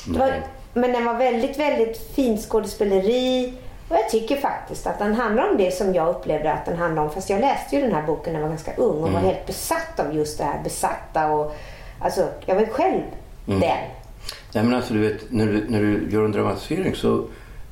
[0.06, 0.42] Var,
[0.74, 3.52] men den var väldigt, väldigt fin skådespeleri.
[3.88, 7.02] Och jag tycker faktiskt att den handlar om det som jag upplevde att den handlar
[7.02, 7.10] om.
[7.10, 9.46] Fast jag läste ju den här boken när jag var ganska ung och var helt
[9.46, 11.32] besatt av just det här besatta.
[11.32, 11.56] Och,
[12.00, 13.02] alltså, jag var ju själv
[13.46, 13.60] den.
[13.60, 17.24] Nej men alltså du vet, när du, när du gör en dramatisering så...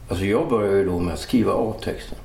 [0.08, 2.18] Alltså jag börjar ju då med att skriva av texten.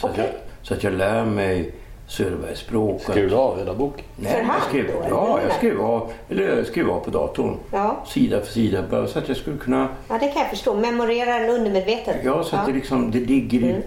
[0.00, 0.26] så, att jag,
[0.62, 1.72] så att jag lär mig
[2.08, 3.02] Söderbergs språk.
[3.02, 4.04] Skrev du av hela boken?
[4.16, 7.56] Nej, jag skrev, ja, jag skrev av, eller jag skrev av på datorn.
[7.72, 8.04] Ja.
[8.06, 9.88] Sida för sida, bara så att jag skulle kunna...
[10.08, 10.74] Ja, det kan jag förstå.
[10.74, 12.16] Memorera den undermedvetet.
[12.24, 13.82] Ja, så att det liksom, det ligger i...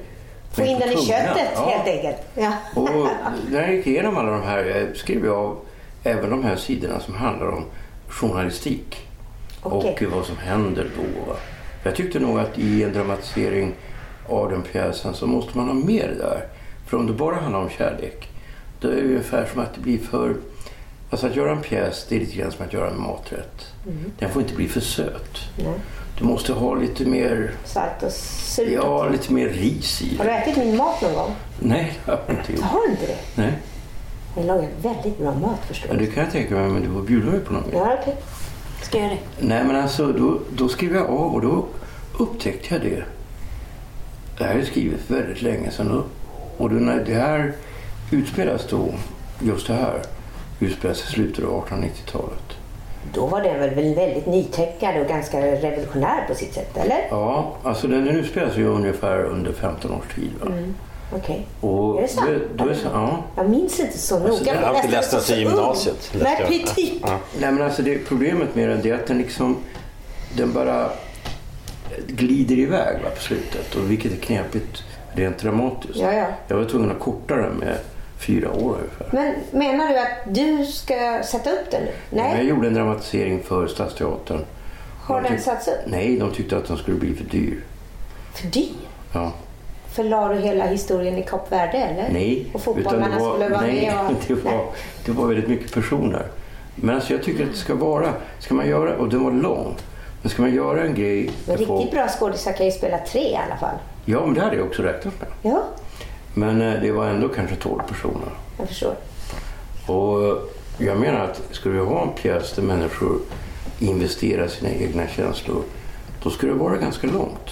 [0.51, 1.65] Få in den i köttet Ja.
[1.69, 2.17] helt enkelt.
[2.35, 2.53] Ja.
[2.75, 2.89] Och
[3.51, 5.57] när jag gick igenom alla de här jag skrev jag av
[6.03, 7.63] även de här sidorna som handlar om
[8.07, 9.07] journalistik.
[9.61, 10.07] Okej.
[10.07, 11.33] Och vad som händer då.
[11.83, 13.73] Jag tyckte nog att i en dramatisering
[14.29, 16.45] av den pjäsen så måste man ha mer där.
[16.91, 18.29] För om det bara handlar om kärlek,
[18.79, 20.35] då är det ungefär som att det blir för...
[21.09, 23.65] Alltså att göra en pjäs, det är lite grann som att göra en maträtt.
[24.19, 25.37] Den får inte bli för söt.
[26.17, 28.69] Du måste ha lite mer, Salt och surt.
[28.71, 31.31] ja, lite mer ris i Har du ätit min mat någon gång?
[31.59, 32.61] Nej, det har jag inte gjort.
[32.61, 33.17] Har du inte det?
[33.35, 33.53] Nej.
[34.35, 36.05] Jag lagar väldigt bra mat förstår Ja, du.
[36.05, 37.65] det kan jag tänka mig, men du får bjuda mig på något.
[37.73, 38.15] Ja, okej.
[38.81, 39.47] Ska jag göra det?
[39.47, 41.65] Nej, men alltså då, då skrev jag av och då
[42.17, 43.03] upptäckte jag det.
[44.37, 45.87] Det här är skrivet väldigt länge sedan.
[45.87, 46.03] Då.
[46.57, 47.53] Och då när det här
[48.11, 48.93] utspelas då,
[49.39, 50.01] just det här,
[50.59, 52.57] utspelas i slutet av 1890-talet.
[53.13, 57.07] Då var den väl väldigt nytänkande och ganska revolutionär på sitt sätt, eller?
[57.09, 60.31] Ja, alltså den, utspelas ju ungefär under 15 års tid.
[60.41, 60.51] Va?
[61.15, 61.47] Okej.
[61.61, 62.29] Och Är det sant?
[62.59, 63.23] Är det så, ja.
[63.35, 64.29] Jag minns inte så noga.
[64.31, 66.75] Alltså, jag har alltid läst den i gymnasiet, Nej, jag.
[66.75, 67.05] typ.
[67.39, 69.57] Nej, men alltså det, problemet med den är att den liksom,
[70.37, 70.89] den bara
[72.07, 73.75] glider iväg va, på slutet.
[73.75, 74.83] Och vilket är knepigt
[75.13, 75.95] rent dramatiskt.
[75.99, 76.25] Ja, ja.
[76.47, 77.77] Jag var tvungen att korta den med
[78.19, 79.07] fyra år ungefär.
[79.11, 81.91] Men menar du att du ska sätta upp den nu?
[82.09, 82.33] Nej.
[82.35, 84.39] Jag gjorde en dramatisering för Stadsteatern.
[85.03, 85.73] Har De den satts upp?
[85.85, 87.63] Nej, de tyckte att den skulle bli för dyr.
[88.33, 88.69] För dyr?
[89.13, 89.31] Ja.
[89.91, 92.09] Förlade du hela historien i Kap Verde, eller?
[92.13, 94.05] Nej, Och fotbollarna var, skulle vara nej, med?
[94.05, 94.13] Och...
[94.27, 94.65] det, var,
[95.05, 96.25] det var väldigt mycket personer.
[96.75, 99.75] Men alltså jag tycker att det ska vara, ska man göra, och den var lång,
[100.21, 101.31] men ska man göra en grej...
[101.45, 103.75] Men där folk- riktigt bra skådisar kan ju spela tre i alla fall.
[104.05, 105.29] Ja, men det hade jag också räknat med.
[105.53, 105.63] Ja,
[106.33, 108.29] Men eh, det var ändå kanske 12 personer.
[108.57, 108.95] jag förstår.
[109.87, 110.37] Och eh,
[110.77, 113.19] jag menar att skulle vi ha en pjäs där människor
[113.79, 115.63] investerar sina egna känslor,
[116.23, 117.49] då skulle det vara ganska långt.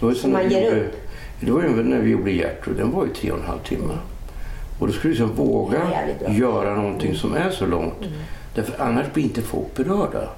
[0.00, 0.92] Det var ju man ger upp.
[1.40, 3.94] Det var ju när vi gjorde Gertrud, den var ju tre och en halv timme.
[4.78, 5.80] Och då skulle vi liksom våga
[6.28, 7.94] göra någonting som är så långt.
[8.54, 10.28] Därför annars blir inte folk berörda.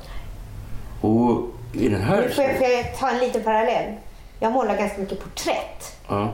[1.01, 2.23] Och i den här...
[2.23, 3.95] Nu får jag, får jag ta en liten parallell?
[4.41, 5.97] Jag målar ganska mycket porträtt.
[6.09, 6.29] Ja,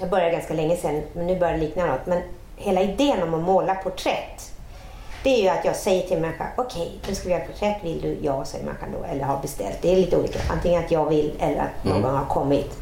[0.00, 2.06] Jag började ganska länge sedan, men nu börjar det likna något.
[2.06, 2.22] Men
[2.56, 4.52] hela idén om att måla porträtt,
[5.24, 8.00] det är ju att jag säger till människan, okej, nu ska vi göra porträtt, vill
[8.00, 8.18] du?
[8.22, 9.78] Ja, säger människan då, eller har beställt.
[9.82, 10.38] Det är lite olika.
[10.50, 12.76] Antingen att jag vill eller att någon har kommit.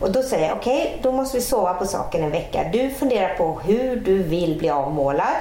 [0.00, 2.68] Och då säger jag, okej, då måste vi sova på saken en vecka.
[2.72, 5.34] Du funderar på hur du vill bli avmålad.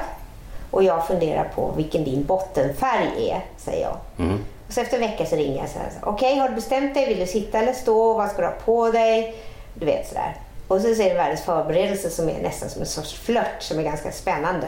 [0.71, 3.97] Och jag funderar på vilken din bottenfärg är, säger jag.
[4.67, 5.89] Och så efter en vecka så ringer jag så här.
[6.01, 7.07] Okej, har du bestämt dig?
[7.07, 8.13] Vill du sitta eller stå?
[8.13, 9.35] Vad ska du ha på dig?
[9.73, 10.35] Du vet sådär.
[10.67, 13.83] Och så är det världens förberedelse som är nästan som en sorts flört som är
[13.83, 14.67] ganska spännande.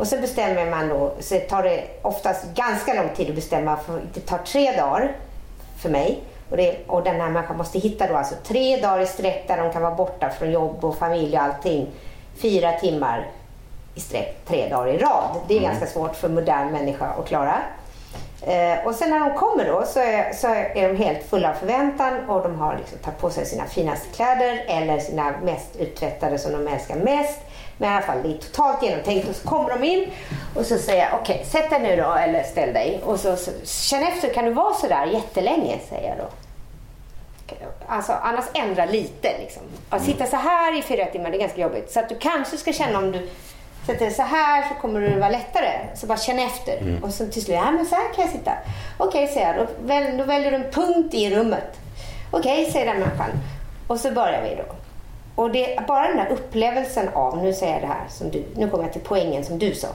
[0.00, 4.00] Och så bestämmer man då, så tar det oftast ganska lång tid att bestämma, för
[4.14, 5.16] det tar tre dagar
[5.82, 6.20] för mig.
[6.50, 9.56] Och, det, och den här människan måste hitta då alltså tre dagar i sträck där
[9.56, 11.86] de kan vara borta från jobb och familj och allting.
[12.36, 13.30] Fyra timmar
[13.94, 15.36] i sträck, tre dagar i rad.
[15.48, 17.62] Det är ganska svårt för en modern människa att klara.
[18.46, 21.54] Eh, och sen när de kommer då så är, så är de helt fulla av
[21.54, 26.38] förväntan och de har liksom tagit på sig sina finaste kläder eller sina mest uttvättade
[26.38, 27.40] som de älskar mest.
[27.78, 30.10] Men i alla fall, det är totalt genomtänkt och så kommer de in
[30.56, 33.00] och så säger jag okej, sätt dig nu då eller ställ dig.
[33.04, 35.78] Och så, så känn efter, kan du vara så där jättelänge?
[35.88, 36.28] säger jag då.
[37.86, 39.62] Alltså annars ändra lite liksom.
[39.88, 41.92] Att sitta så här i fyra timmar, det är ganska jobbigt.
[41.92, 43.28] Så att du kanske ska känna om du
[43.86, 45.70] sätter dig så här så kommer det vara lättare.
[45.94, 46.98] Så bara känn efter.
[47.02, 48.52] Och så till slut, ja men så här kan jag sitta.
[48.98, 49.66] Okej, säger jag.
[49.66, 51.80] Då, väl, då väljer du en punkt i rummet.
[52.30, 53.30] Okej, säger den människan.
[53.86, 54.74] Och så börjar vi då.
[55.42, 58.44] Och det är bara den här upplevelsen av, nu säger jag det här som du,
[58.56, 59.88] nu kommer jag till poängen som du sa.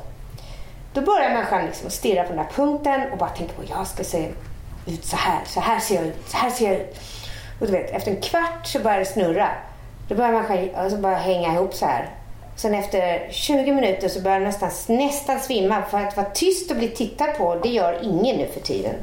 [0.94, 3.88] Då börjar människan liksom att stirra på den här punkten och bara tänka på jag
[3.88, 4.30] ska se
[4.86, 7.00] ut så här, så här ser jag ut, så här ser jag ut.
[7.60, 9.50] Och du vet, efter en kvart så börjar det snurra.
[10.08, 12.10] Då börjar människan alltså bara hänga ihop så här.
[12.60, 15.82] Sen efter 20 minuter så börjar den nästan, nästan svimma.
[15.82, 18.96] För att vara tyst och bli tittad på, det gör ingen nu för tiden.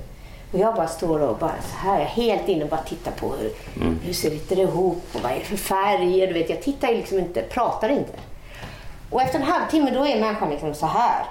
[0.52, 3.52] Och jag bara står och bara så här, helt inne och bara tittar på hur,
[3.76, 4.00] Mm.
[4.04, 6.26] hur ser det ihop och vad är det för färger.
[6.26, 8.12] Du vet, jag tittar liksom inte, pratar inte.
[9.10, 11.24] Och efter en halvtimme då är människan liksom så här.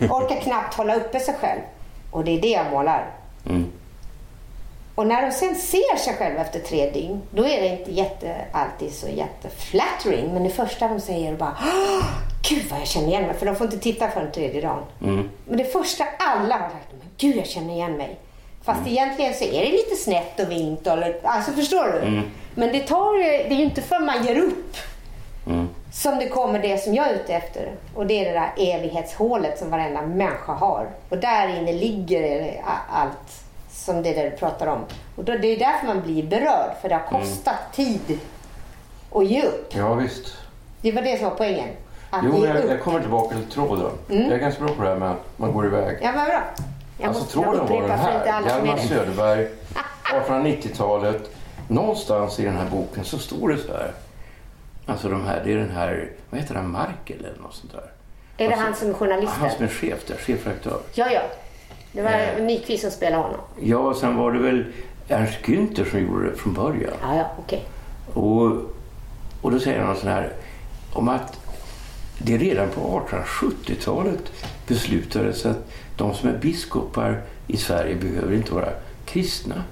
[0.00, 1.60] Orkar knappt hålla uppe sig själv.
[2.10, 3.10] Och det är det jag målar.
[3.46, 3.66] Mm.
[4.98, 8.34] Och när de sen ser sig själva efter tre dygn, då är det inte jätte,
[8.52, 10.32] alltid så jätteflattering.
[10.34, 12.04] Men det första de säger är bara "Åh,
[12.50, 13.34] Gud vad jag känner igen mig.
[13.36, 14.82] För de får inte titta förrän tredje dagen.
[15.02, 15.30] Mm.
[15.44, 18.16] Men det första alla har sagt, men Gud jag känner igen mig.
[18.62, 20.86] Fast egentligen så är det lite snett och vint.
[20.86, 22.22] Och, lite- alltså förstår du?
[22.54, 24.76] Men det, tar, det är ju inte för man ger upp
[25.92, 27.72] som det kommer det som jag är ute efter.
[27.94, 30.88] Och det är det där evighetshålet som varenda människa har.
[31.08, 33.44] Och där inne ligger allt
[33.84, 34.84] som det där du pratar om.
[35.16, 36.70] Och då, det är därför man blir berörd.
[36.82, 38.18] För det har kostat tid
[39.14, 39.74] att ge upp.
[39.76, 40.36] Ja, visst.
[40.80, 41.68] Det var det som var poängen.
[42.10, 43.90] Att Jo, jag, jag kommer tillbaka till tråden.
[44.08, 45.98] Jag är ganska bra på det här med att man går iväg.
[46.02, 46.42] Ja, vad bra.
[46.98, 48.26] Jag Alltså tråden var den här.
[48.26, 48.82] Hjalmar det.
[48.82, 49.48] Söderberg,
[50.04, 51.30] 1890-talet.
[51.68, 53.92] Någonstans i den här boken så står det så här.
[54.86, 57.90] Alltså de här, det är den här, vad heter han, Markel eller något sånt där.
[58.44, 59.40] Är det Alltså, han som är journalisten?
[59.40, 60.78] Han som är chef där, chefredaktör.
[60.94, 61.20] Ja, ja.
[61.92, 62.44] Det var Eh.
[62.44, 63.40] Nyqvist som spelade honom.
[63.60, 64.64] Ja, och sen var det väl
[65.08, 66.92] Ernst Günther som gjorde det från början.
[67.02, 67.64] Ja, ja, okej.
[68.14, 68.52] Och,
[69.42, 70.32] och då säger han sån här
[70.92, 71.40] om att
[72.18, 74.32] det redan på 1870-talet
[74.66, 78.68] beslutades att de som är biskopar i Sverige behöver inte vara
[79.04, 79.64] kristna.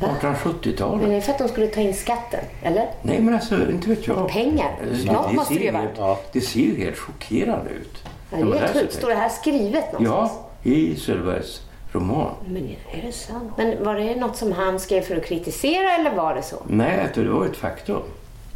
[0.00, 0.08] Va?
[0.20, 1.00] 1870-talet.
[1.00, 2.86] Men det är för att de skulle ta in skatten, eller?
[3.02, 4.28] Nej men alltså, inte vet jag.
[4.28, 4.70] Pengar.
[5.06, 6.16] Något måste det ju vara.
[6.32, 8.04] det ser ju helt chockerande ut.
[8.32, 8.94] Ja, det är helt sjukt.
[8.94, 10.32] Står det här skrivet någonstans?
[10.62, 11.60] Ja, i Söderbergs
[11.92, 12.34] roman.
[12.46, 13.52] Men är det sant?
[13.56, 16.56] Men var det något som han skrev för att kritisera eller var det så?
[16.68, 18.02] Nej, det var ett faktum.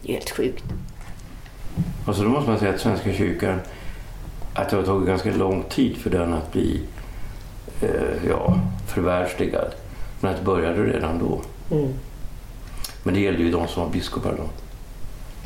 [0.02, 0.64] Det är helt sjukt.
[2.06, 3.60] Och så då måste man säga att Svenska kyrkan,
[4.54, 6.80] att det har tagit ganska lång tid för den att bli
[7.80, 8.58] eh, ja,
[8.94, 9.74] förvärldsligad.
[10.20, 11.40] Men att det började redan då.
[11.76, 11.94] Mm.
[13.02, 14.44] Men det gällde ju de som var biskopar då.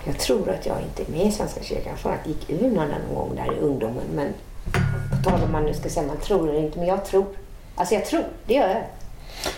[0.04, 1.96] Jag tror att jag inte är med i Svenska kyrkan.
[1.96, 4.04] för att jag gick ur någon annan gång där i ungdomen.
[4.14, 4.32] Men
[5.10, 6.78] på tal om man nu ska säga man tror eller inte.
[6.78, 7.26] Men jag tror.
[7.74, 8.82] Alltså jag tror, det gör jag.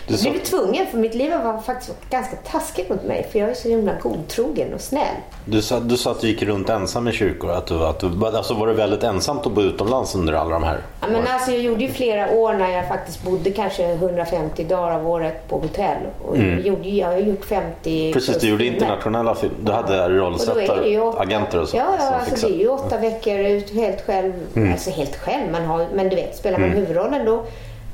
[0.07, 3.27] Du Jag sa, blev tvungen för mitt liv var faktiskt ganska taskigt mot mig.
[3.31, 5.15] För jag är så himla godtrogen och snäll.
[5.45, 7.51] du, sa, du sa att du gick runt ensam i kyrkor.
[7.51, 10.63] Att du, att du, alltså var det väldigt ensamt att bo utomlands under alla de
[10.63, 14.63] här Ja, men alltså, jag gjorde ju flera år när jag faktiskt bodde kanske 150
[14.63, 15.97] dagar av året på hotell.
[16.25, 18.13] Och jag, gjorde, jag har gjort 50 Mm.
[18.13, 18.73] Precis, du gjorde filmer.
[18.77, 19.53] internationella film.
[19.61, 21.77] Du hade rollsättare, åtta- agenter och så.
[21.77, 24.33] Ja, ja alltså, det är ju åtta veckor ut helt själv.
[24.55, 24.71] Mm.
[24.71, 27.43] Alltså helt själv, man har, men du vet, spelar man huvudrollen då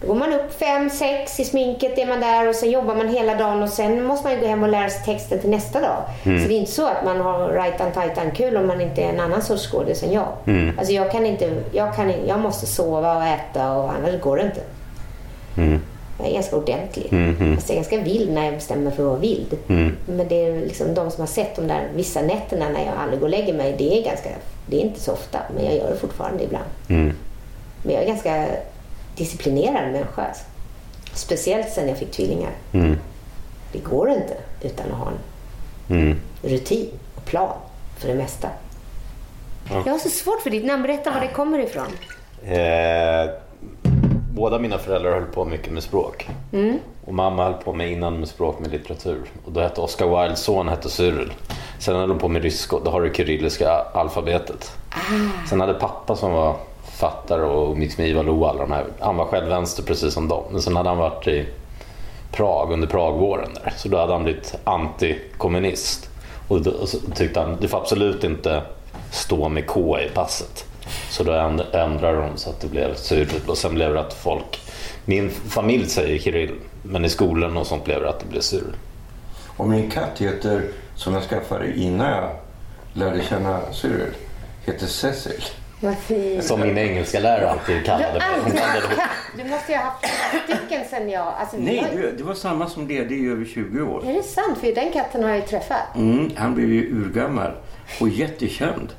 [0.02, 3.08] då går man upp fem, sex i sminket, är man där och sen jobbar man
[3.08, 5.82] hela dagen och sen måste man ju gå hem och lära sig texten till nästa
[5.82, 6.04] dag.
[6.24, 6.42] Mm.
[6.42, 9.10] Så det är inte så att man har rajtan tajtan kul om man inte är
[9.10, 10.28] en annan sorts skådis än jag.
[10.46, 10.80] Mm.
[10.80, 14.44] Alltså jag kan inte, jag, kan, jag måste sova och äta och annars går det
[14.44, 14.62] inte.
[15.58, 15.82] Mm.
[16.20, 17.14] Jag är ganska ordentlig.
[17.14, 17.56] Mhm.
[17.56, 19.58] Fast jag är ganska vild när jag bestämmer mig för att vara vild.
[19.68, 19.96] Mm.
[20.06, 23.20] Men det är liksom de som har sett de där vissa nätterna när jag aldrig
[23.20, 23.76] går och lägger mig.
[23.78, 24.30] Det är, ganska,
[24.66, 26.66] det är inte så ofta, men jag gör det fortfarande ibland.
[26.90, 27.14] Mm.
[27.84, 28.46] Men jag är ganska
[29.20, 30.22] disciplinerad människa.
[30.28, 30.44] Alltså.
[31.14, 32.52] Speciellt sen jag fick tvillingar.
[32.72, 32.98] Mm.
[33.72, 35.18] Det går inte utan att ha en
[35.98, 36.18] Mm.
[36.44, 37.54] rutin och plan
[37.98, 38.48] för det mesta.
[39.86, 40.84] Jag har så svårt för ditt namn.
[40.84, 41.86] Berätta var det kommer ifrån.
[42.44, 43.32] Eh,
[44.34, 46.30] båda mina föräldrar höll på mycket med språk.
[47.06, 49.22] Och mamma höll på med innan med språk med litteratur.
[49.46, 51.34] Och då hette Oscar Wildes son hette Cyril.
[51.80, 54.72] Sen höll de på med ryska och då har du kyrilliska alfabetet.
[55.50, 56.56] Sen hade pappa som var
[57.00, 58.86] Fattar och umgicks med Ivar Lo alla de här.
[59.00, 60.44] Han var själv vänster precis som dem.
[60.52, 61.46] Men sen hade han varit i
[62.32, 63.74] Prag under Pragvåren där.
[63.78, 66.10] Så då hade han blivit antikommunist.
[66.48, 66.72] Och då
[67.16, 68.62] tyckte han, du får absolut inte
[69.12, 70.66] stå med K i passet.
[71.10, 71.32] Så då
[71.74, 74.60] ändrade de så att det blev Cyril och sen blev det att folk,
[75.06, 78.76] min familj säger Kirill, men i skolan och sånt blev det att det blev Cyril.
[79.58, 80.64] Och min katt heter,
[80.96, 82.30] som jag skaffade innan jag
[82.94, 84.14] lärde känna Cyril,
[84.66, 85.44] heter Cecil.
[86.42, 88.62] Som min engelska lärare alltid kallade mig.
[89.38, 91.34] Du måste ju ha haft flera stycken sen jag...
[91.40, 93.04] Alltså, Nej, har- det, det var samma som det.
[93.04, 94.04] Det är över 20 år.
[94.08, 94.58] Är det sant?
[94.58, 95.96] För den katten har jag ju träffat.
[95.96, 97.52] Mm, han blev ju urgammal
[98.02, 98.94] och jättekänd.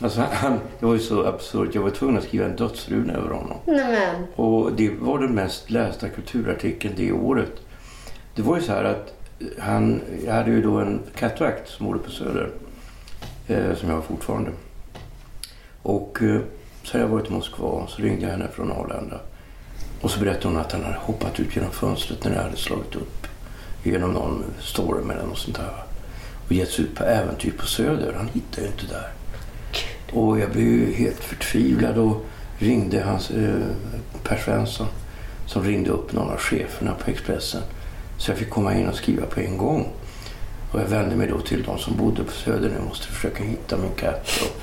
[0.00, 1.74] Alltså han, det var ju så absurt.
[1.74, 3.56] Jag var tvungen att skriva en dödsruna över honom.
[3.66, 4.26] Nämen.
[4.36, 7.52] Och det var den mest lästa kulturartikeln det året.
[8.34, 9.14] Det var ju så här att
[9.58, 12.50] han, jag hade ju då en kattvakt som bodde på Söder.
[13.48, 14.50] Eh, som jag har fortfarande.
[15.82, 16.40] Och eh,
[16.82, 19.20] så hade jag varit i Moskva så ringde jag henne från Arlanda.
[20.00, 22.96] Och så berättade hon att han hade hoppat ut genom fönstret när det hade slagit
[22.96, 23.26] upp.
[23.82, 25.72] Genom någon storm eller något sånt där.
[26.46, 28.12] Och gett sig ut på äventyr på Söder.
[28.12, 29.08] Han hittade ju inte där.
[30.12, 32.24] Och jag blev ju helt förtvivlad och
[32.58, 33.66] ringde hans eh,
[34.24, 34.86] Per Svensson
[35.46, 37.62] som ringde upp någon av cheferna på Expressen.
[38.18, 39.88] Så jag fick komma in och skriva på en gång.
[40.72, 42.70] Och jag vände mig då till de som bodde på Söder.
[42.74, 44.28] Jag måste försöka hitta min katt.
[44.42, 44.62] Och,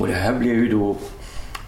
[0.00, 0.96] och det här blev ju då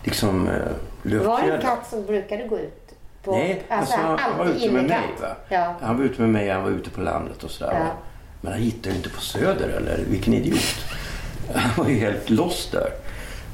[0.05, 2.95] liksom eh, Var det en katt som brukade gå ut?
[3.25, 5.03] På, Nej, alltså, han var alltid ute med mig.
[5.49, 5.75] Ja.
[5.81, 7.73] Han var ute med mig, han var ute på landet och sådär.
[7.73, 7.87] Ja.
[8.41, 10.85] Men han hittade ju inte på Söder eller vilken idiot.
[11.55, 12.91] Han var ju helt lost där.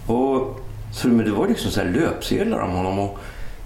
[0.07, 0.61] Och,
[0.93, 2.99] så, men det var liksom så här löpsedlar om honom.
[2.99, 3.18] Och,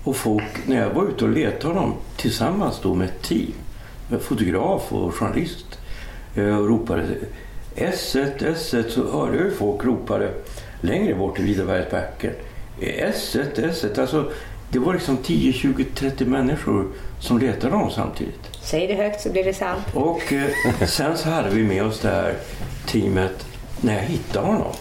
[0.04, 3.52] och folk, när jag var ute och letade honom tillsammans då med ett team,
[4.08, 5.78] med fotograf och journalist,
[6.36, 7.04] eh, och ropade
[7.76, 10.30] S1, S1, så hörde jag ju folk ropade
[10.83, 12.30] längre bort i Vidabergsbacken.
[12.80, 14.30] S1, S1, alltså
[14.70, 16.87] det var liksom 10, 20, 30 människor
[17.20, 18.41] som letade honom samtidigt.
[18.62, 19.83] Säg det högt så blir det sant.
[19.95, 22.35] Och eh, sen så hade vi med oss det här
[22.87, 23.47] teamet
[23.80, 24.72] när jag hittade honom.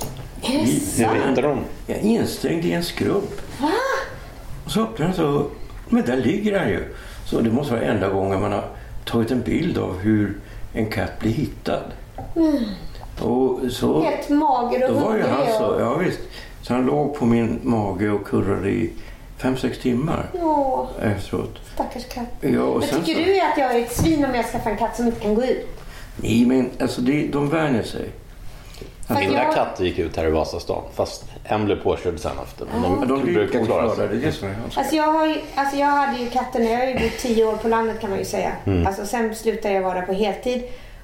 [0.43, 1.35] Är det Vi- sant?
[1.35, 1.59] De?
[1.87, 3.23] Jag är instängd i en skrubb.
[4.65, 5.45] Och så öppnar jag så,
[5.89, 6.83] men där ligger han ju.
[7.25, 8.65] Så det måste vara enda gången man har
[9.05, 10.37] tagit en bild av hur
[10.73, 11.83] en katt blir hittad.
[13.21, 15.45] Och så, Helt mager och då var ju hungrig.
[15.47, 16.19] han så, ja visst.
[16.61, 18.89] Så han låg på min mage och kurrade i
[19.37, 21.57] fem sex timmar Åh, efteråt.
[21.73, 22.23] stackars katt.
[22.41, 24.77] Ja, och Men tycker så, du att jag är ett svin om jag skaffar en
[24.77, 25.67] katt som inte kan gå ut?
[26.15, 28.05] Nej, men alltså det, de vänjer sig.
[29.19, 30.81] Mina jag- katter gick ut här i Vasastan.
[30.95, 32.65] Fast en blev påkörd sen efter.
[32.73, 34.07] Men de, Ja, de blir brukar klara sig.
[34.07, 34.55] Det är.
[34.75, 37.53] Alltså jag, har ju, alltså jag hade ju katten, jag har ju bott tio år
[37.57, 38.51] på landet kan man ju säga.
[38.65, 38.87] Mm.
[38.87, 40.63] Alltså sen slutade jag vara på heltid.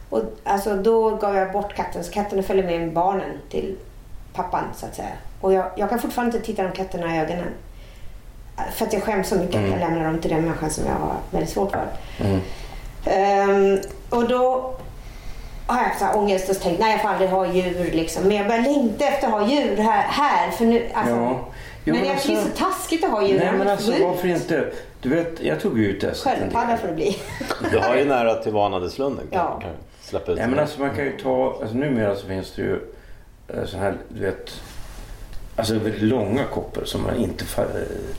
[0.09, 3.75] Och alltså då gav jag bort katten, så katten följde med barnen till
[4.33, 5.07] pappan så att säga.
[5.41, 7.47] Och jag, jag kan fortfarande inte titta de katterna i ögonen.
[8.73, 9.73] För att jag skäms så mycket Mm.
[9.73, 11.87] att jag lämnar dem till den människan som jag har väldigt svårt för.
[13.05, 13.79] Ehm,
[14.09, 14.73] och då
[15.67, 18.23] har jag haft så här ångest och tänkt nej jag får aldrig ha djur liksom.
[18.23, 20.01] Men jag börjar längta efter att ha djur här.
[20.01, 21.39] här för nu, alltså, Ja.
[21.85, 23.37] Jo, men men jag tycker det är alltså- så taskigt att ha djur.
[23.37, 24.65] Nej Jag men alltså varför inte?
[25.01, 26.13] Du vet, jag tog ju ut del.
[26.15, 27.17] Sköldpadda får det bli.
[27.71, 29.27] Du har ju nära till Vanadislunden.
[29.31, 29.59] Kan, Ja.
[29.61, 29.69] kan
[30.09, 32.79] släppa ut Nej men alltså man kan ju ta, alltså numera så finns det ju
[33.47, 34.51] eh, så här, du vet,
[35.55, 37.65] alltså väldigt långa koppor som man inte eh,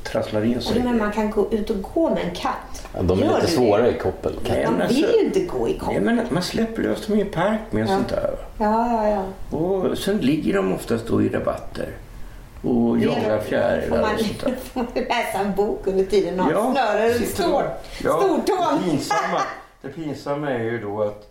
[0.02, 0.82] trasslar in Och sig du i.
[0.82, 2.86] menar man kan gå ut och gå med en katt?
[2.94, 3.90] Ja, de är Gör lite du svåra det?
[3.90, 4.32] i koppel.
[4.48, 5.88] Nej, De men vill alltså- ju inte gå i kopp.
[5.92, 7.86] Nej men man släpper lös dem i en park med Ja.
[7.86, 8.30] sånt där.
[8.58, 9.56] Ja, ja, ja.
[9.58, 11.88] Och sen ligger de oftast då i rabatter.
[12.62, 14.54] Och jagar fjärilar man, och sånt där.
[14.72, 16.76] får man läsa en bok under tiden och runt
[17.18, 17.62] sitter stor,
[18.04, 18.78] ja, stortån?
[18.84, 19.40] Det pinsamma,
[19.82, 21.27] det pinsamma är ju då att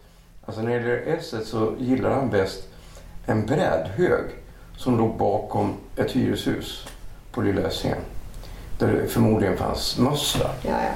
[0.48, 2.64] alltså när det gäller S så gillar han bäst
[3.26, 4.26] en brädhög
[4.78, 6.88] som låg bakom ett hyreshus
[7.32, 7.98] på Lilla Essingen.
[8.80, 10.38] Där det förmodligen fanns möss.
[10.40, 10.50] va?
[10.62, 10.94] Ja, ja.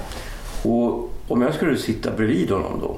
[0.70, 2.98] Och om jag skulle sitta bredvid honom då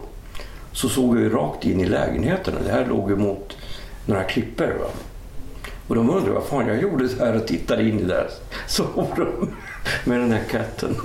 [0.71, 2.53] så såg jag ju rakt in i lägenheten.
[2.65, 3.57] Det här låg ju mot
[4.05, 4.75] några klippor.
[4.79, 4.87] Va?
[5.87, 8.31] Och de undrade vad fan jag gjorde så här och tittade in i deras
[8.67, 9.55] sovrum
[10.03, 10.97] med den där katten.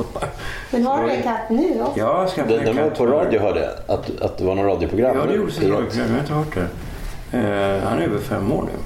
[0.71, 1.99] Men har du en katt nu också?
[2.01, 3.95] Ja, jag ska Den, den var på radio hörde jag.
[3.99, 5.17] Att, att det var något radioprogram.
[5.17, 5.37] Ja, det nu.
[5.37, 6.07] gjordes ett radioprogram.
[6.09, 7.39] Jag har inte hört det.
[7.39, 8.79] Eh, han är över fem år nu.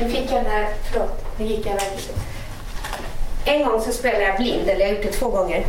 [0.00, 1.98] Nu fick jag den här, förlåt, nu gick jag iväg.
[3.44, 5.66] En gång så spelade jag blind, eller jag har gjort det två gånger.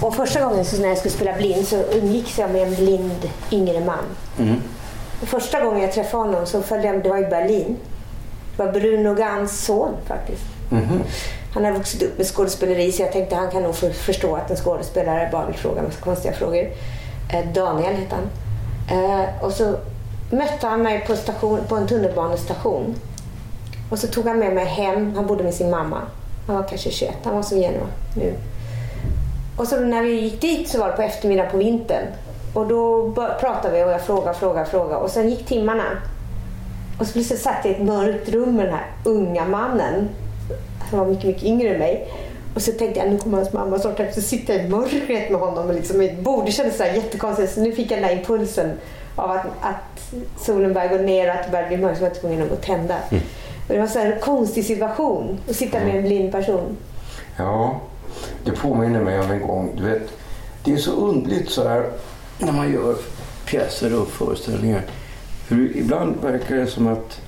[0.00, 3.30] Och första gången så när jag skulle spela blind så umgicks jag med en blind
[3.50, 4.04] yngre man.
[5.22, 7.76] Och första gången jag träffade honom så följde jag, det var i Berlin.
[8.56, 10.44] Var Bruno Gans son faktiskt.
[11.54, 14.50] Han hade vuxit upp med skådespeleri så jag tänkte han kan nog för, förstå att
[14.50, 16.68] en skådespelare bara vill fråga massa konstiga frågor.
[17.32, 18.24] Eh, Daniel hette han.
[18.98, 19.76] Eh, och så
[20.30, 22.94] mötte han mig på, station, på en tunnelbanestation.
[23.90, 25.14] Och så tog han med mig hem.
[25.14, 26.02] Han bodde med sin mamma.
[26.46, 27.14] Han var kanske 21.
[27.24, 27.86] Han var som Genua
[28.16, 28.34] nu.
[29.56, 32.06] Och så när vi gick dit så var det på eftermiddagen på vintern.
[32.54, 34.96] Och då pratade vi och jag frågade, frågade, frågade.
[34.96, 35.84] Och sen gick timmarna.
[36.98, 40.08] Och så plötsligt satt jag i ett mörkt rum med den här unga mannen.
[40.90, 42.08] Han var mycket, mycket yngre än mig.
[42.54, 44.14] Och så tänkte jag, nu kommer hans mamma snart.
[44.14, 46.46] Så sitter jag i mörkret med honom och liksom i ett bord.
[46.46, 47.54] Det kändes så här jättekonstigt.
[47.54, 48.72] Så nu fick jag den där impulsen
[49.16, 51.98] av att, att solen började gå ner och att det började bli mörkt.
[51.98, 52.96] Så var jag tvungen att tända.
[53.68, 56.76] Och det var så en konstig situation att sitta med en blind person.
[57.36, 57.80] Ja,
[58.44, 59.72] det påminner mig om en gång.
[59.76, 60.02] Du vet,
[60.64, 61.84] det är så undligt så här
[62.38, 62.96] när man gör
[63.46, 64.82] pjäser och föreställningar.
[65.48, 67.20] Hur ibland verkar det som att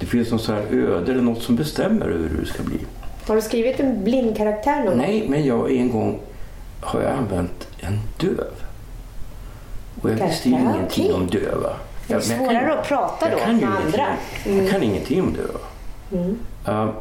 [0.00, 2.78] det finns något så här öde eller något som bestämmer över hur det ska bli.
[3.26, 4.98] Har du skrivit en blind karaktär någon?
[4.98, 6.20] Nej, men jag en gång
[6.80, 8.52] har jag använt en döv.
[10.02, 11.76] Och jag visste ju ingenting om döva.
[12.06, 14.06] Det är men jag svårare att prata jag då kan med andra.
[14.44, 14.62] Mm.
[14.62, 15.60] Jag kan ingenting om döva.
[16.64, 16.94] Ja.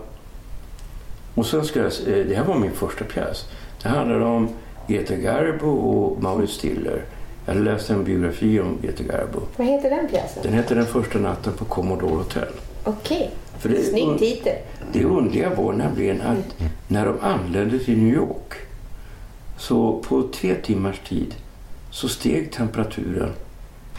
[1.35, 3.45] och sen ska jag, eh, det här var min första pjäs.
[3.83, 4.49] Det handlade om
[4.87, 7.03] Greta Garbo och Maurits Stiller.
[7.45, 9.39] Jag hade läst en biografi om Greta Garbo.
[9.57, 10.43] Vad heter den pjäsen?
[10.43, 12.47] Den hette Den första natten på Commodore Hotel.
[12.83, 13.31] Okej.
[13.59, 14.55] För det- Snygg titel.
[14.93, 18.53] Det underliga var nämligen att när de anlände till New York
[19.57, 21.35] så på tre timmars tid
[21.91, 23.29] så steg temperaturen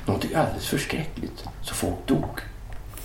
[0.06, 1.44] någonting alldeles förskräckligt.
[1.62, 2.24] Så folk dog.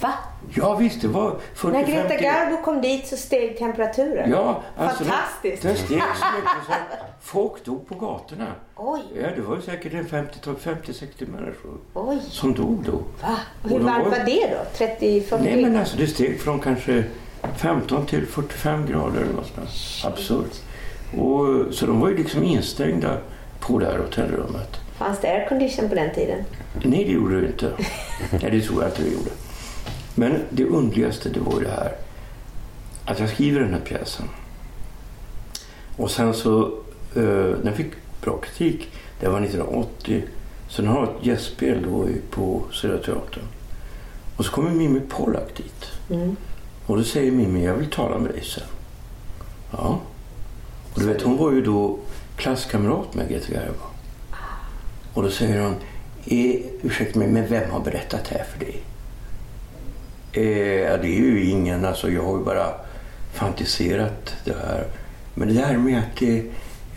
[0.02, 0.14] Va?
[0.56, 4.30] Ja visst, det var 40 När Greta 50 Garbo kom dit så steg temperaturen.
[4.32, 5.62] Ja, alltså Fantastiskt.
[5.62, 6.74] Den, den steg så mycket så
[7.22, 8.48] folk dog på gatorna.
[8.76, 9.02] Oj.
[9.22, 12.20] Ja, det var ju säkert en 50-60 människor Oj.
[12.30, 12.92] som dog då.
[12.92, 13.38] Va?
[13.64, 14.86] Och hur varmt var- var det då?
[14.86, 15.40] 30-40?
[15.44, 17.04] Nej men alltså det steg från kanske
[17.58, 20.14] 15 till 45 grader eller något sånt.
[20.14, 20.62] Absurt.
[21.22, 23.18] Och, så de var ju liksom instängda
[23.60, 24.70] på det här hotellrummet.
[24.98, 26.44] Fanns det aircondition på den tiden?
[26.84, 27.72] Nej, det gjorde det inte.
[28.42, 29.30] Nej, det tror jag inte det gjorde.
[30.20, 31.96] Men det underligaste det var det här
[33.06, 34.26] att jag skriver den här pjäsen.
[35.98, 36.66] Och sen så,
[37.16, 37.92] eh, den fick
[38.22, 38.88] bra kritik.
[39.20, 40.24] Det var 1980.
[40.70, 43.44] Så den har ett gästspel då på Södra Teatern.
[44.38, 45.86] Och så kommer Mimmi Pollack dit.
[46.86, 48.64] Och då säger Mimmi, jag vill tala med dig sen.
[49.72, 50.00] Ja.
[50.94, 52.00] Och du vet, hon var ju då
[52.36, 53.84] klasskamrat med Greta Garbo.
[55.14, 55.76] Och då säger hon,
[56.26, 58.84] eh, ursäkta mig, men vem har berättat det här för dig?
[60.32, 60.42] Eh,
[61.02, 62.74] det är ju ingen, alltså jag har ju bara
[63.34, 64.88] fantiserat det här.
[65.34, 66.40] Men det där med att eh,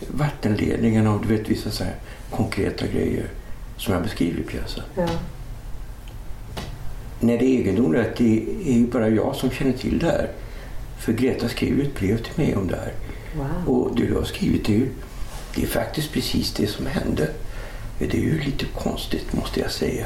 [0.07, 1.95] vattenledningarna och du vet vissa så här
[2.29, 3.25] konkreta grejer
[3.77, 4.83] som jag beskriver i pjäsen.
[4.95, 5.07] Ja.
[7.19, 10.29] Nej, det egendomliga är att det är ju bara jag som känner till det här.
[10.99, 12.93] För Greta skrev ett brev till mig om det här.
[13.35, 13.75] Wow.
[13.75, 14.87] Och det jag har skrivit är ju,
[15.55, 17.29] det är faktiskt precis det som hände.
[17.99, 20.05] Det är ju lite konstigt måste jag säga.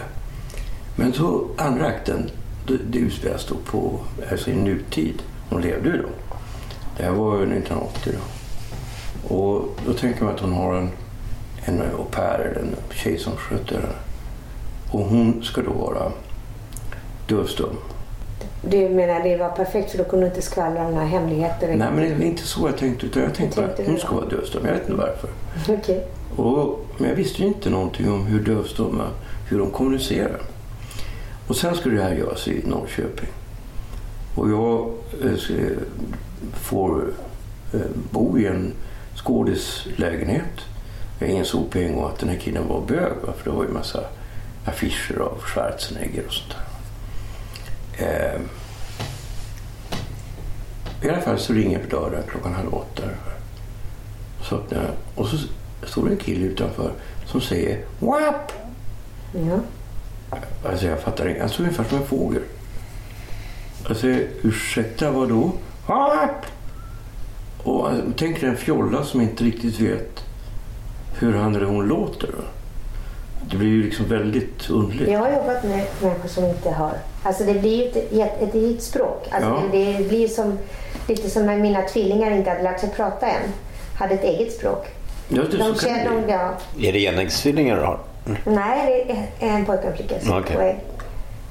[0.96, 2.30] Men så andra akten,
[2.68, 4.00] det, det utspelas då på,
[4.32, 5.22] alltså i nutid.
[5.50, 6.10] Hon levde ju då.
[6.98, 8.20] Det här var ju 1980 då.
[9.36, 10.90] Och då tänker man att hon har en,
[11.66, 13.94] en au pair, eller en tjej som sköter henne.
[14.92, 16.12] Och hon ska då vara
[17.28, 17.76] dövstum.
[18.62, 21.68] Du menar det var perfekt för då kunde du inte skvallra några hemligheter?
[21.68, 23.06] Nej, men det är inte så jag tänkte.
[23.06, 24.66] Utan jag tänkte tänkte att hon ska vara dövstum.
[24.66, 25.30] Jag vet inte varför.
[25.80, 26.08] Okej.
[26.36, 29.04] Och, men jag visste ju inte någonting om hur dövstumma,
[29.50, 30.42] hur de kommunicerar.
[31.48, 33.30] Och sen skulle det här göras i Norrköping.
[34.36, 34.92] Och jag
[35.24, 35.78] eh, eh
[36.54, 37.14] får
[37.74, 37.80] eh,
[38.12, 38.74] bo i en
[39.16, 40.62] skådislägenhet.
[41.20, 43.14] Jag insåg på en gång att den här killen var bög.
[43.38, 44.04] För det var ju en massa
[44.66, 46.66] affischer av Schwarzenegger och sånt där.
[48.06, 48.42] Eh,
[51.02, 53.04] I alla fall så ringer på dörren klockan halv åtta.
[54.42, 55.38] Så öppnar jag och så
[55.84, 56.92] står det en kille utanför
[57.26, 58.52] som säger WAP!
[59.34, 59.60] Ja.
[60.70, 61.40] Alltså jag fattar inte.
[61.40, 62.42] Han såg ungefär som en fågel.
[63.90, 64.08] Alltså
[64.44, 65.52] ursäkta vad då?
[65.88, 66.46] WAP!
[67.64, 70.20] Och alltså, tänk dig en fjolla som inte riktigt vet
[71.20, 72.30] hur han eller hon låter.
[73.52, 75.12] Det blir ju liksom väldigt underligt.
[75.12, 76.92] Jag har jobbat med människor som inte har.
[77.24, 79.28] Alltså det blir ju ett, ett, ett eget språk.
[79.32, 79.62] Alltså Ja.
[79.72, 80.58] det, det blir som,
[81.08, 83.42] lite som när mina tvillingar inte hade lärt sig prata än.
[84.00, 84.88] Hade ett eget språk.
[85.30, 86.32] Ja, det, De så känner, bli.
[86.34, 88.00] ja, Är det enäggstvillingar du har?
[88.46, 89.06] Nej,
[89.40, 90.16] det är en pojke och en flicka.
[90.30, 90.54] Okej.
[90.56, 90.80] på väg.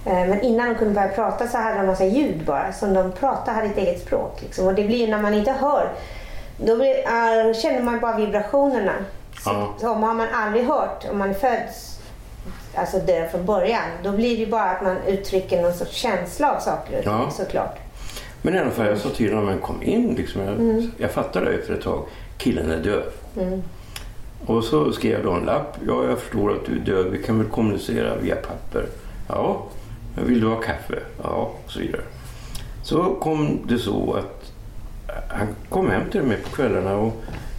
[0.07, 3.13] Eh, Men innan de kunde börja prata så hade de massa ljud bara som de
[3.13, 4.39] pratade hade ett eget språk.
[4.43, 4.67] Liksom.
[4.67, 5.89] Och det blir ju när man inte hör.
[6.57, 8.93] Då blir, äh, känner man bara vibrationerna.
[9.39, 9.75] Så, Ja.
[9.81, 11.59] så har man aldrig hört, om man är född
[12.75, 16.61] alltså döv från början, då blir det bara att man uttrycker någon sorts känsla av
[16.61, 17.31] saker och Ja.
[17.31, 17.79] såklart.
[18.43, 20.15] Men i alla fall, jag sa till honom, men kom in.
[20.15, 20.43] Liksom.
[20.43, 20.91] Jag, Mm.
[20.97, 22.03] jag fattade efter ett tag.
[22.39, 23.03] Killen är döv.
[24.47, 25.77] Och så skrev jag då en lapp.
[25.87, 27.11] Ja, jag förstår att du är döv.
[27.11, 28.87] Vi kan väl kommunicera via papper.
[29.29, 29.63] Ja,
[30.27, 30.99] vill du ha kaffe?
[31.23, 32.03] Ja, och så vidare.
[32.83, 34.53] Så kom det så att
[35.29, 37.13] han kom hem till mig på kvällarna och